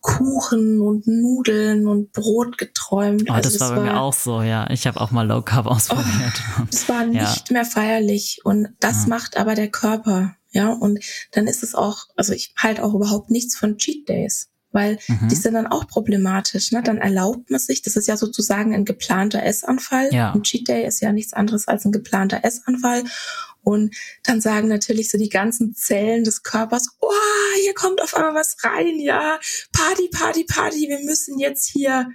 [0.00, 3.24] Kuchen und Nudeln und Brot geträumt.
[3.28, 4.68] Oh, also das, war bei mir auch so, ja.
[4.70, 6.04] Ich habe auch mal Low Carb ausprobiert.
[6.58, 7.30] Oh, das war ja.
[7.30, 9.08] nicht mehr feierlich und das ja.
[9.08, 10.36] macht aber der Körper.
[10.50, 11.00] Ja, und
[11.32, 15.28] dann ist es auch, also ich halte auch überhaupt nichts von Cheat Days weil mhm.
[15.28, 16.72] die sind dann auch problematisch.
[16.72, 16.82] Ne?
[16.82, 20.12] Dann erlaubt man sich, das ist ja sozusagen ein geplanter Essanfall.
[20.12, 20.32] Ja.
[20.32, 23.04] Ein Cheat Day ist ja nichts anderes als ein geplanter Essanfall.
[23.62, 27.10] Und dann sagen natürlich so die ganzen Zellen des Körpers, oh,
[27.62, 29.38] hier kommt auf einmal was rein, ja,
[29.72, 32.10] Party, Party, Party, wir müssen jetzt hier,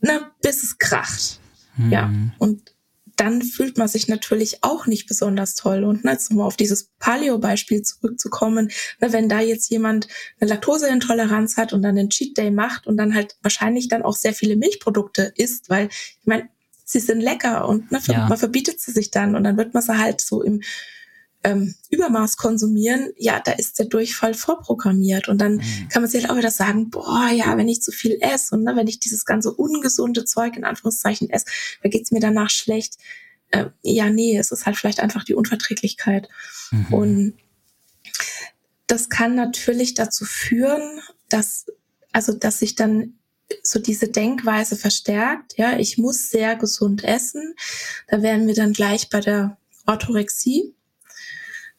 [0.00, 1.38] na, bis es kracht.
[1.76, 1.92] Mhm.
[1.92, 2.73] Ja, und
[3.16, 5.84] dann fühlt man sich natürlich auch nicht besonders toll.
[5.84, 10.08] Und ne, jetzt um auf dieses Paleo-Beispiel zurückzukommen, ne, wenn da jetzt jemand
[10.40, 14.16] eine Laktoseintoleranz hat und dann einen Cheat Day macht und dann halt wahrscheinlich dann auch
[14.16, 16.48] sehr viele Milchprodukte isst, weil ich meine,
[16.84, 18.28] sie sind lecker und ne, ja.
[18.28, 20.62] man verbietet sie sich dann und dann wird man sie halt so im
[21.44, 25.28] ähm, Übermaß konsumieren, ja, da ist der Durchfall vorprogrammiert.
[25.28, 25.88] Und dann mhm.
[25.90, 28.64] kann man sich halt auch wieder sagen, boah, ja, wenn ich zu viel esse und
[28.64, 31.46] ne, wenn ich dieses ganze ungesunde Zeug in Anführungszeichen esse,
[31.82, 32.94] da geht's mir danach schlecht.
[33.50, 36.28] Äh, ja, nee, es ist halt vielleicht einfach die Unverträglichkeit.
[36.70, 36.94] Mhm.
[36.94, 37.34] Und
[38.86, 41.66] das kann natürlich dazu führen, dass,
[42.12, 43.18] also, dass sich dann
[43.62, 45.58] so diese Denkweise verstärkt.
[45.58, 47.54] Ja, ich muss sehr gesund essen.
[48.08, 50.74] Da wären wir dann gleich bei der Orthorexie.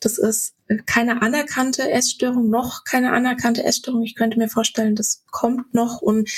[0.06, 0.54] Das ist
[0.86, 4.04] keine anerkannte Essstörung, noch keine anerkannte Essstörung.
[4.04, 6.30] Ich könnte mir vorstellen, das kommt noch und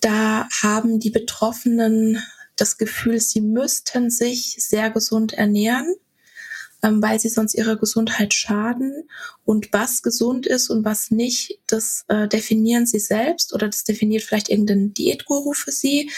[0.00, 2.22] da haben die Betroffenen
[2.54, 5.94] das Gefühl, sie müssten sich sehr gesund ernähren,
[6.82, 9.08] ähm, weil sie sonst ihrer Gesundheit schaden.
[9.46, 14.22] Und was gesund ist und was nicht, das äh, definieren sie selbst oder das definiert
[14.22, 16.10] vielleicht irgendein Diätguru für sie,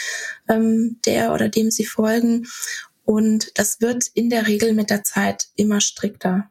[0.49, 2.49] ähm, der oder dem sie folgen.
[3.09, 6.51] Und das wird in der Regel mit der Zeit immer strikter.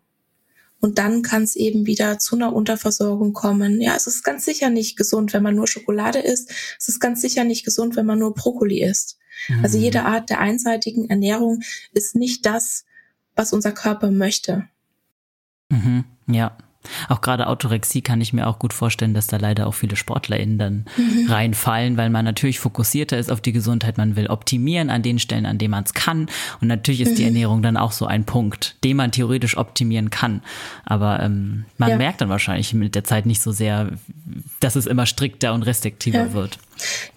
[0.79, 3.79] Und dann kann es eben wieder zu einer Unterversorgung kommen.
[3.79, 6.49] Ja, es ist ganz sicher nicht gesund, wenn man nur Schokolade isst.
[6.79, 9.19] Es ist ganz sicher nicht gesund, wenn man nur Brokkoli isst.
[9.49, 9.63] Mhm.
[9.63, 11.61] Also jede Art der einseitigen Ernährung
[11.93, 12.85] ist nicht das,
[13.35, 14.67] was unser Körper möchte.
[15.69, 16.57] Mhm, ja.
[17.09, 20.57] Auch gerade Autorexie kann ich mir auch gut vorstellen, dass da leider auch viele SportlerInnen
[20.57, 21.29] dann mhm.
[21.29, 23.97] reinfallen, weil man natürlich fokussierter ist auf die Gesundheit.
[23.97, 26.27] Man will optimieren an den Stellen, an denen man es kann.
[26.61, 27.15] Und natürlich ist mhm.
[27.15, 30.41] die Ernährung dann auch so ein Punkt, den man theoretisch optimieren kann.
[30.85, 31.97] Aber ähm, man ja.
[31.97, 33.91] merkt dann wahrscheinlich mit der Zeit nicht so sehr,
[34.59, 36.33] dass es immer strikter und restriktiver ja.
[36.33, 36.59] wird.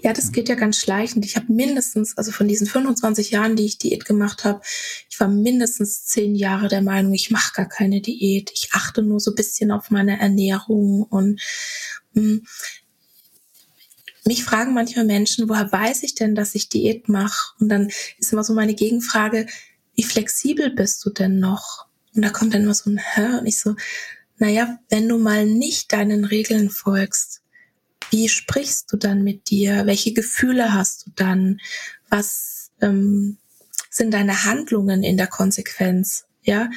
[0.01, 1.25] Ja, das geht ja ganz schleichend.
[1.25, 4.61] Ich habe mindestens, also von diesen 25 Jahren, die ich Diät gemacht habe,
[5.09, 8.51] ich war mindestens zehn Jahre der Meinung, ich mache gar keine Diät.
[8.55, 11.41] Ich achte nur so ein bisschen auf meine Ernährung und
[12.15, 12.47] mh, hm,
[14.27, 17.55] mich fragen manchmal Menschen, woher weiß ich denn, dass ich Diät mache?
[17.59, 19.47] Und dann ist immer so meine Gegenfrage,
[19.95, 21.87] wie flexibel bist du denn noch?
[22.15, 23.77] Und da kommt dann immer so ein Hör und ich so,
[24.39, 27.40] naja, wenn du mal nicht deinen Regeln folgst,
[28.11, 29.87] wie sprichst du dann mit dir?
[29.87, 31.61] Welche Gefühle hast du dann?
[32.09, 33.39] Was ähm,
[33.89, 36.25] sind deine Handlungen in der Konsequenz?
[36.43, 36.71] Ja,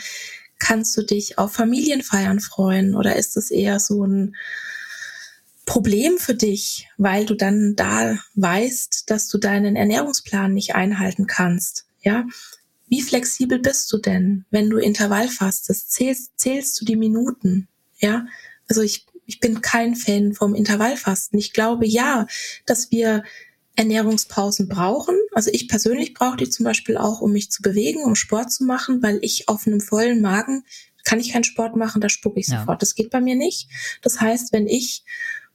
[0.59, 4.35] kannst du dich auf Familienfeiern freuen oder ist es eher so ein
[5.65, 11.85] Problem für dich, weil du dann da weißt, dass du deinen Ernährungsplan nicht einhalten kannst?
[12.01, 12.25] Ja,
[12.87, 15.91] wie flexibel bist du denn, wenn du Intervall fastest?
[15.91, 17.67] Zählst, zählst du die Minuten?
[17.97, 18.27] Ja,
[18.67, 21.39] also ich ich bin kein Fan vom Intervallfasten.
[21.39, 22.27] Ich glaube ja,
[22.65, 23.23] dass wir
[23.75, 25.15] Ernährungspausen brauchen.
[25.31, 28.65] Also ich persönlich brauche die zum Beispiel auch, um mich zu bewegen, um Sport zu
[28.65, 30.63] machen, weil ich auf einem vollen Magen
[31.03, 32.59] kann ich keinen Sport machen, da spucke ich ja.
[32.59, 32.81] sofort.
[32.81, 33.67] Das geht bei mir nicht.
[34.01, 35.03] Das heißt, wenn ich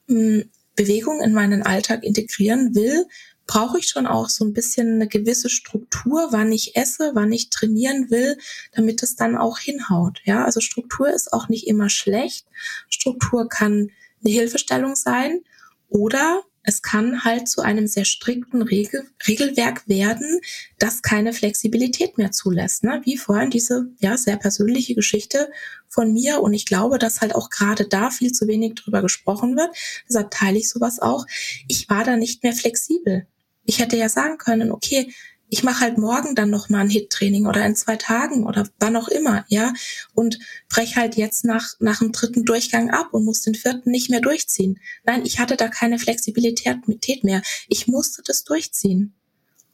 [0.07, 3.07] mh, hm, Bewegung in meinen Alltag integrieren will,
[3.49, 7.51] brauche ich schon auch so ein bisschen eine gewisse Struktur, wann ich esse, wann ich
[7.51, 8.39] trainieren will,
[8.73, 10.21] damit es dann auch hinhaut.
[10.25, 12.47] Ja, also Struktur ist auch nicht immer schlecht.
[12.89, 13.91] Struktur kann
[14.23, 15.41] eine Hilfestellung sein
[15.89, 20.41] oder es kann halt zu einem sehr strikten Regel Regelwerk werden,
[20.79, 22.85] das keine Flexibilität mehr zulässt.
[22.85, 23.01] Ne?
[23.05, 25.51] Wie vorhin diese ja sehr persönliche Geschichte
[25.89, 29.57] von mir und ich glaube, dass halt auch gerade da viel zu wenig drüber gesprochen
[29.57, 29.75] wird.
[30.07, 31.25] Deshalb teile ich sowas auch.
[31.69, 33.27] Ich war da nicht mehr flexibel.
[33.69, 35.13] Ich hätte ja sagen können, okay,
[35.51, 38.97] ich mache halt morgen dann noch mal ein Hit-Training oder in zwei Tagen oder wann
[38.97, 39.75] auch immer, ja,
[40.15, 40.39] und
[40.71, 44.23] brech halt jetzt nach nach dem dritten Durchgang ab und muss den vierten nicht mehr
[44.23, 44.81] durchziehen.
[45.05, 47.43] Nein, ich hatte da keine Flexibilität mehr.
[47.69, 49.15] Ich musste das durchziehen,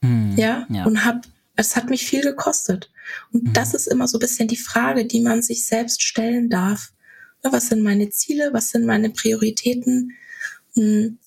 [0.03, 0.66] hm, ja?
[0.70, 2.90] ja, und hab es hat mich viel gekostet.
[3.32, 3.53] Und hm.
[3.53, 6.92] das ist immer so ein bisschen die Frage, die man sich selbst stellen darf.
[7.42, 8.51] Was sind meine Ziele?
[8.53, 10.12] Was sind meine Prioritäten?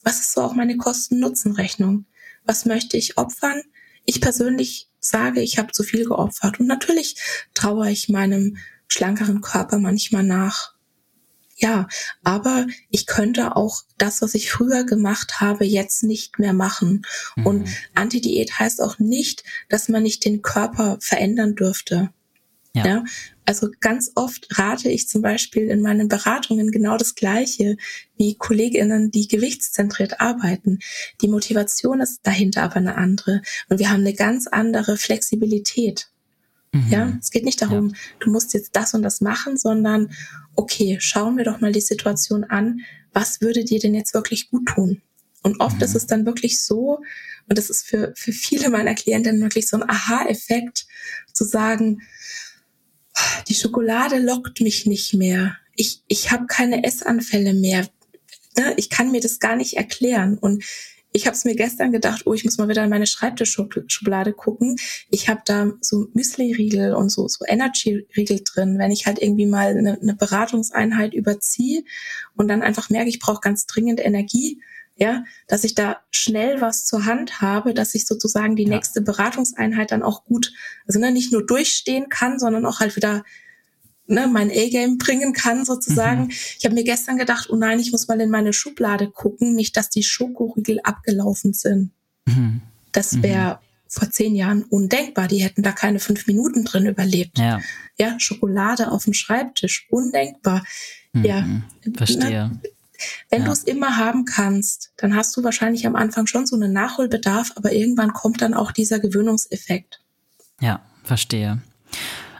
[0.03, 2.05] Was ist so auch meine Kosten-Nutzen-Rechnung?
[2.47, 3.61] Was möchte ich opfern?
[4.05, 6.59] Ich persönlich sage, ich habe zu viel geopfert.
[6.59, 7.15] Und natürlich
[7.53, 10.73] traue ich meinem schlankeren Körper manchmal nach.
[11.59, 11.87] Ja,
[12.23, 17.03] aber ich könnte auch das, was ich früher gemacht habe, jetzt nicht mehr machen.
[17.35, 17.45] Mhm.
[17.45, 22.11] Und Anti-Diät heißt auch nicht, dass man nicht den Körper verändern dürfte.
[22.77, 22.85] Ja.
[22.85, 23.03] ja.
[23.45, 27.77] Also ganz oft rate ich zum Beispiel in meinen Beratungen genau das Gleiche
[28.17, 30.79] wie Kolleginnen, die gewichtszentriert arbeiten.
[31.21, 33.41] Die Motivation ist dahinter aber eine andere.
[33.69, 36.09] Und wir haben eine ganz andere Flexibilität.
[36.73, 36.87] Mhm.
[36.89, 37.95] Ja, es geht nicht darum, ja.
[38.19, 40.11] du musst jetzt das und das machen, sondern
[40.55, 42.81] okay, schauen wir doch mal die Situation an.
[43.13, 45.01] Was würde dir denn jetzt wirklich gut tun?
[45.41, 45.83] Und oft mhm.
[45.83, 46.99] ist es dann wirklich so,
[47.47, 50.85] und das ist für, für viele meiner Klientinnen wirklich so ein Aha-Effekt,
[51.31, 52.01] zu sagen,
[53.47, 55.57] die Schokolade lockt mich nicht mehr.
[55.75, 57.87] Ich, ich habe keine Essanfälle mehr.
[58.57, 58.73] Ne?
[58.77, 60.37] Ich kann mir das gar nicht erklären.
[60.37, 60.63] Und
[61.13, 64.75] ich habe es mir gestern gedacht, oh, ich muss mal wieder in meine Schreibtischschublade gucken.
[65.09, 68.77] Ich habe da so Müsli-Riegel und so, so Energy-Riegel drin.
[68.77, 71.83] Wenn ich halt irgendwie mal eine, eine Beratungseinheit überziehe
[72.35, 74.61] und dann einfach merke, ich brauche ganz dringend Energie,
[74.97, 78.69] ja, dass ich da schnell was zur Hand habe, dass ich sozusagen die ja.
[78.69, 80.51] nächste Beratungseinheit dann auch gut,
[80.87, 83.23] also ne, nicht nur durchstehen kann, sondern auch halt wieder
[84.07, 86.25] ne, mein A-Game bringen kann sozusagen.
[86.25, 86.31] Mhm.
[86.57, 89.77] Ich habe mir gestern gedacht, oh nein, ich muss mal in meine Schublade gucken, nicht,
[89.77, 91.91] dass die Schokoriegel abgelaufen sind.
[92.25, 92.61] Mhm.
[92.91, 93.57] Das wäre mhm.
[93.87, 95.27] vor zehn Jahren undenkbar.
[95.27, 97.37] Die hätten da keine fünf Minuten drin überlebt.
[97.37, 97.61] Ja,
[97.99, 100.63] ja Schokolade auf dem Schreibtisch, undenkbar.
[101.13, 101.63] Ja, mhm.
[101.95, 102.49] verstehe.
[102.49, 102.61] Ne,
[103.29, 103.45] wenn ja.
[103.45, 107.51] du es immer haben kannst, dann hast du wahrscheinlich am Anfang schon so einen Nachholbedarf,
[107.55, 110.01] aber irgendwann kommt dann auch dieser Gewöhnungseffekt.
[110.61, 111.61] Ja, verstehe.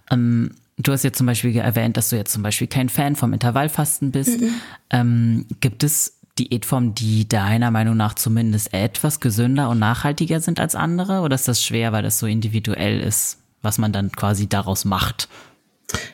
[0.10, 3.34] Ähm, du hast jetzt zum Beispiel erwähnt, dass du jetzt zum Beispiel kein Fan vom
[3.34, 4.42] Intervallfasten bist.
[4.42, 4.54] Mhm.
[4.90, 10.76] Ähm, gibt es Diätformen, die deiner Meinung nach zumindest etwas gesünder und nachhaltiger sind als
[10.76, 11.22] andere?
[11.22, 15.28] Oder ist das schwer, weil das so individuell ist, was man dann quasi daraus macht?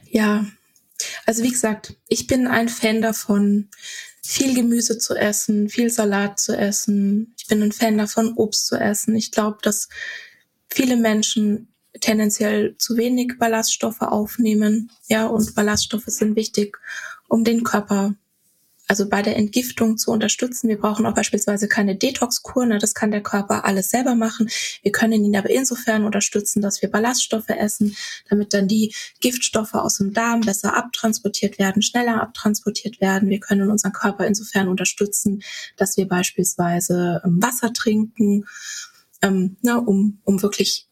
[0.10, 0.46] Ja,
[1.26, 3.70] also wie gesagt, ich bin ein Fan davon,
[4.26, 7.36] viel Gemüse zu essen, viel Salat zu essen.
[7.38, 9.16] Ich bin ein Fan davon, Obst zu essen.
[9.16, 9.90] Ich glaube, dass
[10.70, 14.92] viele Menschen tendenziell zu wenig Ballaststoffe aufnehmen.
[15.08, 16.78] Ja, und Ballaststoffe sind wichtig,
[17.28, 18.16] um den Körper
[18.88, 20.68] also bei der Entgiftung zu unterstützen.
[20.68, 22.78] Wir brauchen auch beispielsweise keine Detox-Kur, ne?
[22.80, 24.50] das kann der Körper alles selber machen.
[24.82, 27.96] Wir können ihn aber insofern unterstützen, dass wir Ballaststoffe essen,
[28.30, 33.30] damit dann die Giftstoffe aus dem Darm besser abtransportiert werden, schneller abtransportiert werden.
[33.30, 35.44] Wir können unseren Körper insofern unterstützen,
[35.78, 38.46] dass wir beispielsweise ähm, Wasser trinken,
[39.22, 40.88] ähm, ne, um, um wirklich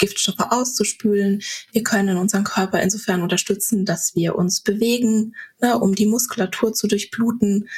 [0.00, 1.42] Giftstoffe auszuspülen.
[1.72, 6.88] Wir können unseren Körper insofern unterstützen, dass wir uns bewegen, ne, um die Muskulatur zu
[6.88, 7.68] durchbluten.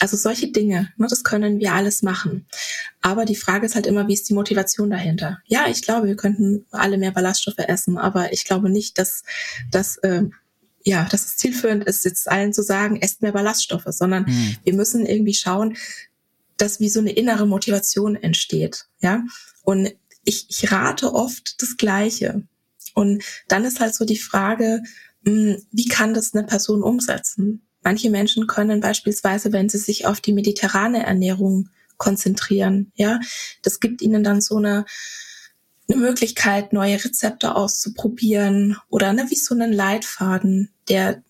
[0.00, 2.46] Also solche Dinge, ne, das können wir alles machen.
[3.00, 5.40] Aber die Frage ist halt immer, wie ist die Motivation dahinter?
[5.46, 9.22] Ja, ich glaube, wir könnten alle mehr Ballaststoffe essen, aber ich glaube nicht, dass,
[9.70, 10.24] dass äh,
[10.84, 14.56] ja, dass es zielführend ist, jetzt allen zu sagen, esst mehr Ballaststoffe, sondern mhm.
[14.64, 15.76] wir müssen irgendwie schauen,
[16.56, 18.86] dass wie so eine innere Motivation entsteht.
[19.00, 19.22] Ja,
[19.64, 19.92] und
[20.24, 22.42] ich, ich rate oft das Gleiche.
[22.94, 24.82] Und dann ist halt so die Frage,
[25.24, 27.62] hm, wie kann das eine Person umsetzen?
[27.82, 33.20] Manche Menschen können beispielsweise, wenn sie sich auf die mediterrane Ernährung konzentrieren, ja,
[33.62, 34.84] das gibt ihnen dann so eine,
[35.88, 41.22] eine Möglichkeit, neue Rezepte auszuprobieren oder ne, wie so einen Leitfaden, der,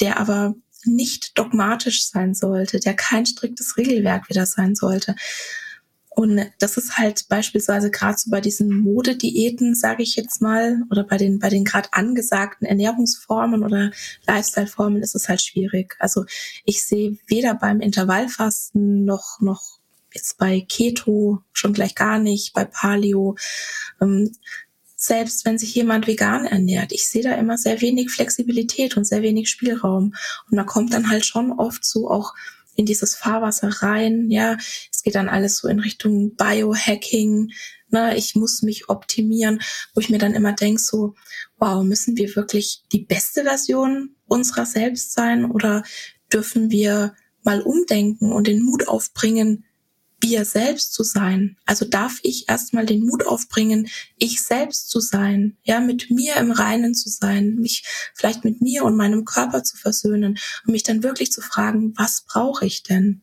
[0.00, 0.54] der aber
[0.84, 5.14] nicht dogmatisch sein sollte, der kein striktes Regelwerk wieder sein sollte.
[6.16, 11.02] Und das ist halt beispielsweise gerade so bei diesen Modediäten, sage ich jetzt mal, oder
[11.02, 13.90] bei den bei den gerade angesagten Ernährungsformen oder
[14.26, 15.96] Lifestyleformen ist es halt schwierig.
[15.98, 16.24] Also
[16.64, 19.80] ich sehe weder beim Intervallfasten noch noch
[20.14, 23.36] jetzt bei Keto schon gleich gar nicht, bei Paleo.
[24.00, 24.30] Ähm,
[24.96, 29.22] selbst wenn sich jemand vegan ernährt, ich sehe da immer sehr wenig Flexibilität und sehr
[29.22, 30.14] wenig Spielraum.
[30.48, 32.32] Und man kommt dann halt schon oft so auch
[32.76, 34.30] in dieses Fahrwasser rein.
[34.30, 34.56] Ja,
[34.90, 37.50] es geht dann alles so in Richtung Biohacking.
[37.88, 39.60] Ne, ich muss mich optimieren,
[39.94, 41.14] wo ich mir dann immer denke, so,
[41.58, 45.84] wow, müssen wir wirklich die beste Version unserer selbst sein oder
[46.32, 47.14] dürfen wir
[47.44, 49.64] mal umdenken und den Mut aufbringen,
[50.24, 51.56] wir selbst zu sein.
[51.66, 56.50] Also darf ich erstmal den Mut aufbringen, ich selbst zu sein, ja, mit mir im
[56.50, 61.02] Reinen zu sein, mich vielleicht mit mir und meinem Körper zu versöhnen und mich dann
[61.02, 63.22] wirklich zu fragen, was brauche ich denn?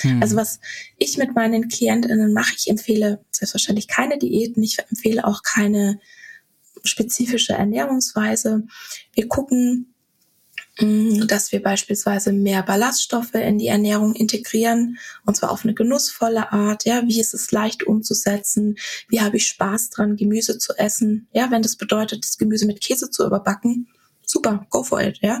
[0.00, 0.22] Hm.
[0.22, 0.60] Also was
[0.98, 5.98] ich mit meinen Klientinnen mache, ich empfehle selbstverständlich keine Diäten, ich empfehle auch keine
[6.84, 8.62] spezifische Ernährungsweise.
[9.14, 9.95] Wir gucken
[10.78, 16.84] dass wir beispielsweise mehr Ballaststoffe in die Ernährung integrieren und zwar auf eine genussvolle Art.
[16.84, 18.76] Ja, wie ist es leicht umzusetzen?
[19.08, 21.28] Wie habe ich Spaß dran, Gemüse zu essen?
[21.32, 23.88] Ja, wenn das bedeutet, das Gemüse mit Käse zu überbacken,
[24.26, 25.18] super, go for it.
[25.22, 25.40] Ja,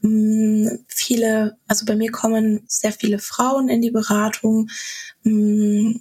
[0.00, 4.70] mm, viele, also bei mir kommen sehr viele Frauen in die Beratung.
[5.24, 5.96] Mm,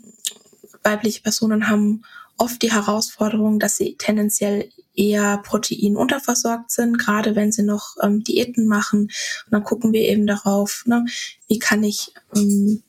[0.81, 2.03] weibliche Personen haben
[2.37, 8.67] oft die Herausforderung, dass sie tendenziell eher proteinunterversorgt sind, gerade wenn sie noch ähm, Diäten
[8.67, 9.01] machen.
[9.01, 11.05] Und dann gucken wir eben darauf, ne,
[11.47, 12.83] wie kann ich ähm,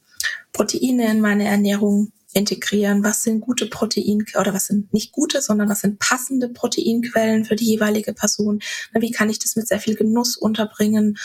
[0.53, 5.69] Proteine in meine Ernährung integrieren, was sind gute Protein oder was sind nicht gute, sondern
[5.69, 8.61] was sind passende Proteinquellen für die jeweilige Person.
[8.95, 11.19] Wie kann ich das mit sehr viel Genuss unterbringen?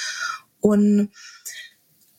[0.60, 1.10] Und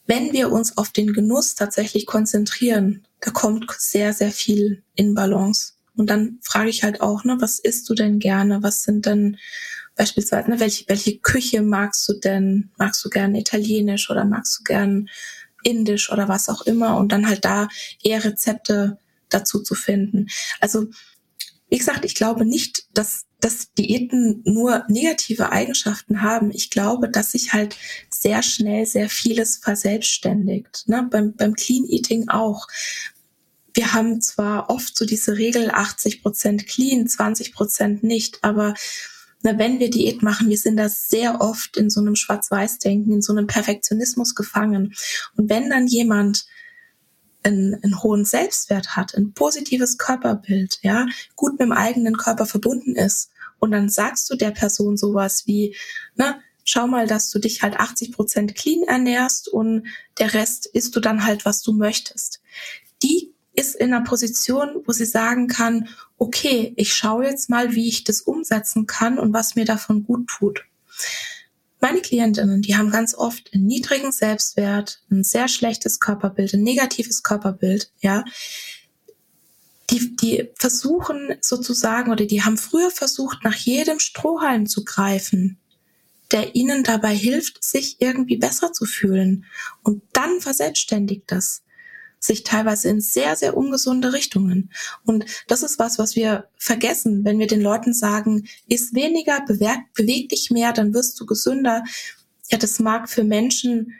[0.06, 5.74] wenn wir uns auf den Genuss tatsächlich konzentrieren, da kommt sehr, sehr viel in Balance.
[5.98, 8.62] Und dann frage ich halt auch, ne, was isst du denn gerne?
[8.62, 9.36] Was sind denn
[9.96, 12.70] beispielsweise, ne, welche, welche Küche magst du denn?
[12.78, 15.08] Magst du gerne italienisch oder magst du gern
[15.64, 16.96] indisch oder was auch immer?
[16.96, 17.68] Und dann halt da
[18.02, 20.28] eher Rezepte dazu zu finden.
[20.60, 20.86] Also,
[21.68, 26.50] wie gesagt, ich glaube nicht, dass, dass Diäten nur negative Eigenschaften haben.
[26.52, 27.76] Ich glaube, dass sich halt
[28.08, 30.84] sehr schnell sehr vieles verselbstständigt.
[30.86, 31.08] Ne?
[31.10, 32.68] Beim, beim Clean Eating auch
[33.74, 38.74] wir haben zwar oft so diese Regel 80 Prozent clean, 20 Prozent nicht, aber
[39.42, 43.22] na, wenn wir Diät machen, wir sind da sehr oft in so einem Schwarz-Weiß-Denken, in
[43.22, 44.94] so einem Perfektionismus gefangen.
[45.36, 46.46] Und wenn dann jemand
[47.44, 51.06] einen, einen hohen Selbstwert hat, ein positives Körperbild, ja,
[51.36, 55.74] gut mit dem eigenen Körper verbunden ist, und dann sagst du der Person sowas wie,
[56.14, 59.86] na, schau mal, dass du dich halt 80 Prozent clean ernährst und
[60.18, 62.40] der Rest isst du dann halt, was du möchtest.
[63.58, 68.04] Ist in einer Position, wo sie sagen kann, okay, ich schaue jetzt mal, wie ich
[68.04, 70.64] das umsetzen kann und was mir davon gut tut.
[71.80, 77.24] Meine Klientinnen, die haben ganz oft einen niedrigen Selbstwert, ein sehr schlechtes Körperbild, ein negatives
[77.24, 78.24] Körperbild, ja.
[79.90, 85.58] Die, die versuchen sozusagen oder die haben früher versucht, nach jedem Strohhalm zu greifen,
[86.30, 89.46] der ihnen dabei hilft, sich irgendwie besser zu fühlen.
[89.82, 91.62] Und dann verselbstständigt das
[92.20, 94.70] sich teilweise in sehr, sehr ungesunde Richtungen.
[95.04, 100.28] Und das ist was, was wir vergessen, wenn wir den Leuten sagen, iss weniger, beweg
[100.28, 101.84] dich mehr, dann wirst du gesünder.
[102.50, 103.94] Ja, das mag für Menschen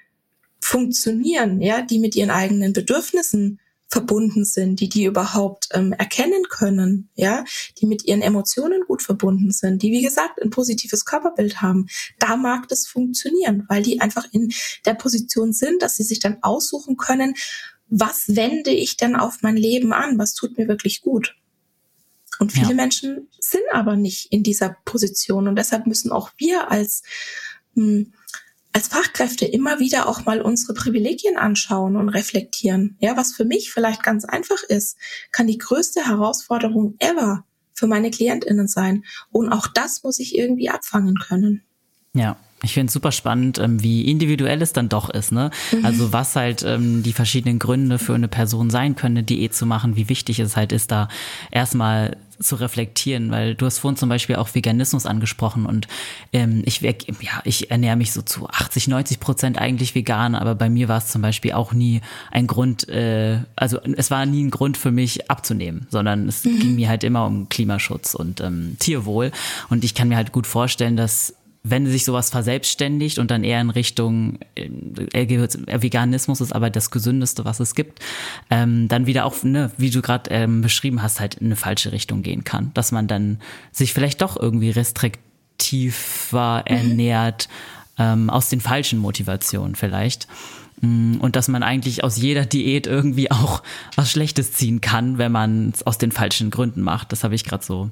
[0.61, 7.09] funktionieren, ja, die mit ihren eigenen Bedürfnissen verbunden sind, die die überhaupt ähm, erkennen können,
[7.15, 7.45] ja,
[7.79, 11.87] die mit ihren Emotionen gut verbunden sind, die wie gesagt ein positives Körperbild haben,
[12.19, 14.53] da mag das funktionieren, weil die einfach in
[14.85, 17.35] der Position sind, dass sie sich dann aussuchen können,
[17.89, 20.19] was wende ich denn auf mein Leben an?
[20.19, 21.35] Was tut mir wirklich gut?
[22.39, 22.75] Und viele ja.
[22.75, 27.03] Menschen sind aber nicht in dieser Position und deshalb müssen auch wir als
[27.75, 28.13] hm,
[28.73, 32.97] als Fachkräfte immer wieder auch mal unsere Privilegien anschauen und reflektieren.
[33.01, 34.97] Ja, was für mich vielleicht ganz einfach ist,
[35.33, 39.05] kann die größte Herausforderung ever für meine KlientInnen sein.
[39.31, 41.63] Und auch das muss ich irgendwie abfangen können.
[42.13, 45.33] Ja, ich finde es super spannend, ähm, wie individuell es dann doch ist.
[45.33, 45.51] Ne?
[45.73, 45.85] Mhm.
[45.85, 49.67] Also was halt ähm, die verschiedenen Gründe für eine Person sein können, eine Diät zu
[49.67, 51.09] machen, wie wichtig es halt ist, da
[51.51, 55.89] erstmal zu reflektieren, weil du hast vorhin zum Beispiel auch Veganismus angesprochen und
[56.33, 56.95] ähm, ich, ja,
[57.45, 61.09] ich ernähre mich so zu 80, 90 Prozent eigentlich vegan, aber bei mir war es
[61.09, 62.01] zum Beispiel auch nie
[62.31, 66.61] ein Grund, äh, also es war nie ein Grund für mich abzunehmen, sondern es mhm.
[66.61, 69.33] ging mir halt immer um Klimaschutz und ähm, Tierwohl
[69.69, 73.61] und ich kann mir halt gut vorstellen, dass wenn sich sowas verselbstständigt und dann eher
[73.61, 74.69] in Richtung äh,
[75.13, 78.01] äh, Veganismus ist aber das gesündeste, was es gibt,
[78.51, 81.93] ähm, dann wieder auch, ne, wie du gerade ähm, beschrieben hast, halt in eine falsche
[81.93, 82.71] Richtung gehen kann.
[82.75, 83.41] Dass man dann
[83.73, 86.77] sich vielleicht doch irgendwie restriktiver mhm.
[86.77, 87.49] ernährt,
[87.99, 90.29] ähm, aus den falschen Motivationen vielleicht.
[90.81, 93.63] Mm, und dass man eigentlich aus jeder Diät irgendwie auch
[93.97, 97.11] was Schlechtes ziehen kann, wenn man es aus den falschen Gründen macht.
[97.11, 97.91] Das habe ich gerade so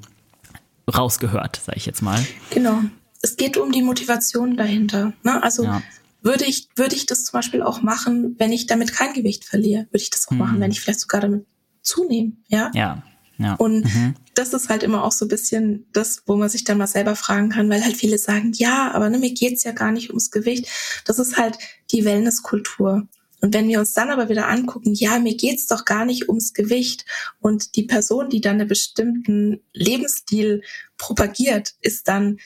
[0.95, 2.25] rausgehört, sage ich jetzt mal.
[2.49, 2.79] Genau
[3.21, 5.13] es geht um die Motivation dahinter.
[5.23, 5.41] Ne?
[5.43, 5.81] Also ja.
[6.21, 9.87] würde ich, würde ich das zum Beispiel auch machen, wenn ich damit kein Gewicht verliere,
[9.91, 10.37] würde ich das auch mhm.
[10.37, 11.45] machen, wenn ich vielleicht sogar damit
[11.81, 12.33] zunehme.
[12.47, 12.71] Ja.
[12.73, 13.03] Ja.
[13.39, 13.53] Ja.
[13.53, 14.15] Und mhm.
[14.33, 17.15] das ist halt immer auch so ein bisschen das, wo man sich dann mal selber
[17.15, 20.31] fragen kann, weil halt viele sagen, ja, aber ne, mir geht's ja gar nicht ums
[20.31, 20.67] Gewicht.
[21.05, 21.57] Das ist halt
[21.91, 23.07] die Wellnesskultur.
[23.39, 26.53] Und wenn wir uns dann aber wieder angucken, ja, mir geht's doch gar nicht ums
[26.53, 27.05] Gewicht
[27.39, 30.63] und die Person, die dann einen bestimmten Lebensstil
[30.97, 32.39] propagiert, ist dann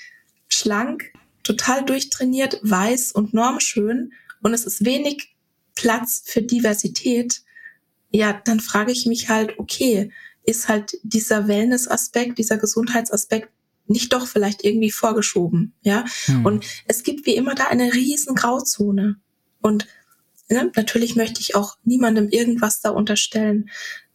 [0.54, 5.36] schlank, total durchtrainiert, weiß und normschön und es ist wenig
[5.76, 7.42] Platz für Diversität,
[8.12, 10.12] ja, dann frage ich mich halt, okay,
[10.44, 13.50] ist halt dieser Wellness-Aspekt, dieser Gesundheitsaspekt
[13.88, 16.06] nicht doch vielleicht irgendwie vorgeschoben, ja.
[16.26, 16.46] Hm.
[16.46, 19.18] Und es gibt wie immer da eine riesen Grauzone.
[19.62, 19.88] Und
[20.50, 23.70] ne, natürlich möchte ich auch niemandem irgendwas da unterstellen.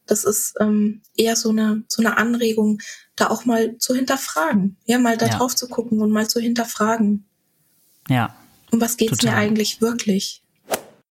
[0.06, 2.80] Das ist ähm, eher so eine so eine Anregung,
[3.16, 5.36] da auch mal zu hinterfragen, ja, mal da ja.
[5.36, 7.24] drauf zu gucken und mal zu hinterfragen.
[8.08, 8.34] Ja.
[8.70, 9.34] Um was geht's Total.
[9.34, 10.42] mir eigentlich wirklich?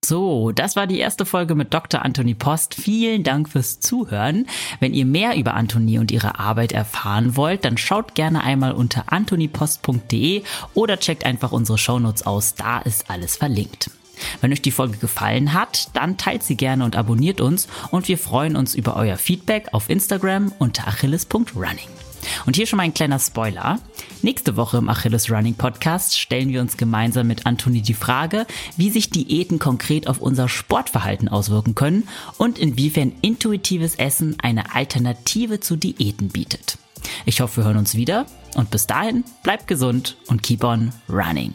[0.04, 2.02] So, das war die erste Folge mit Dr.
[2.02, 2.74] Anthony Post.
[2.74, 4.46] Vielen Dank fürs Zuhören.
[4.80, 9.12] Wenn ihr mehr über Anthony und ihre Arbeit erfahren wollt, dann schaut gerne einmal unter
[9.12, 12.54] anthonypost.de oder checkt einfach unsere Shownotes aus.
[12.54, 13.90] Da ist alles verlinkt.
[14.40, 18.18] Wenn euch die Folge gefallen hat, dann teilt sie gerne und abonniert uns und wir
[18.18, 21.88] freuen uns über euer Feedback auf Instagram unter achilles.running.
[22.46, 23.78] Und hier schon mal ein kleiner Spoiler.
[24.22, 28.46] Nächste Woche im Achilles Running Podcast stellen wir uns gemeinsam mit Anthony die Frage,
[28.76, 35.60] wie sich Diäten konkret auf unser Sportverhalten auswirken können und inwiefern intuitives Essen eine Alternative
[35.60, 36.78] zu Diäten bietet.
[37.26, 41.54] Ich hoffe, wir hören uns wieder und bis dahin bleibt gesund und keep on running.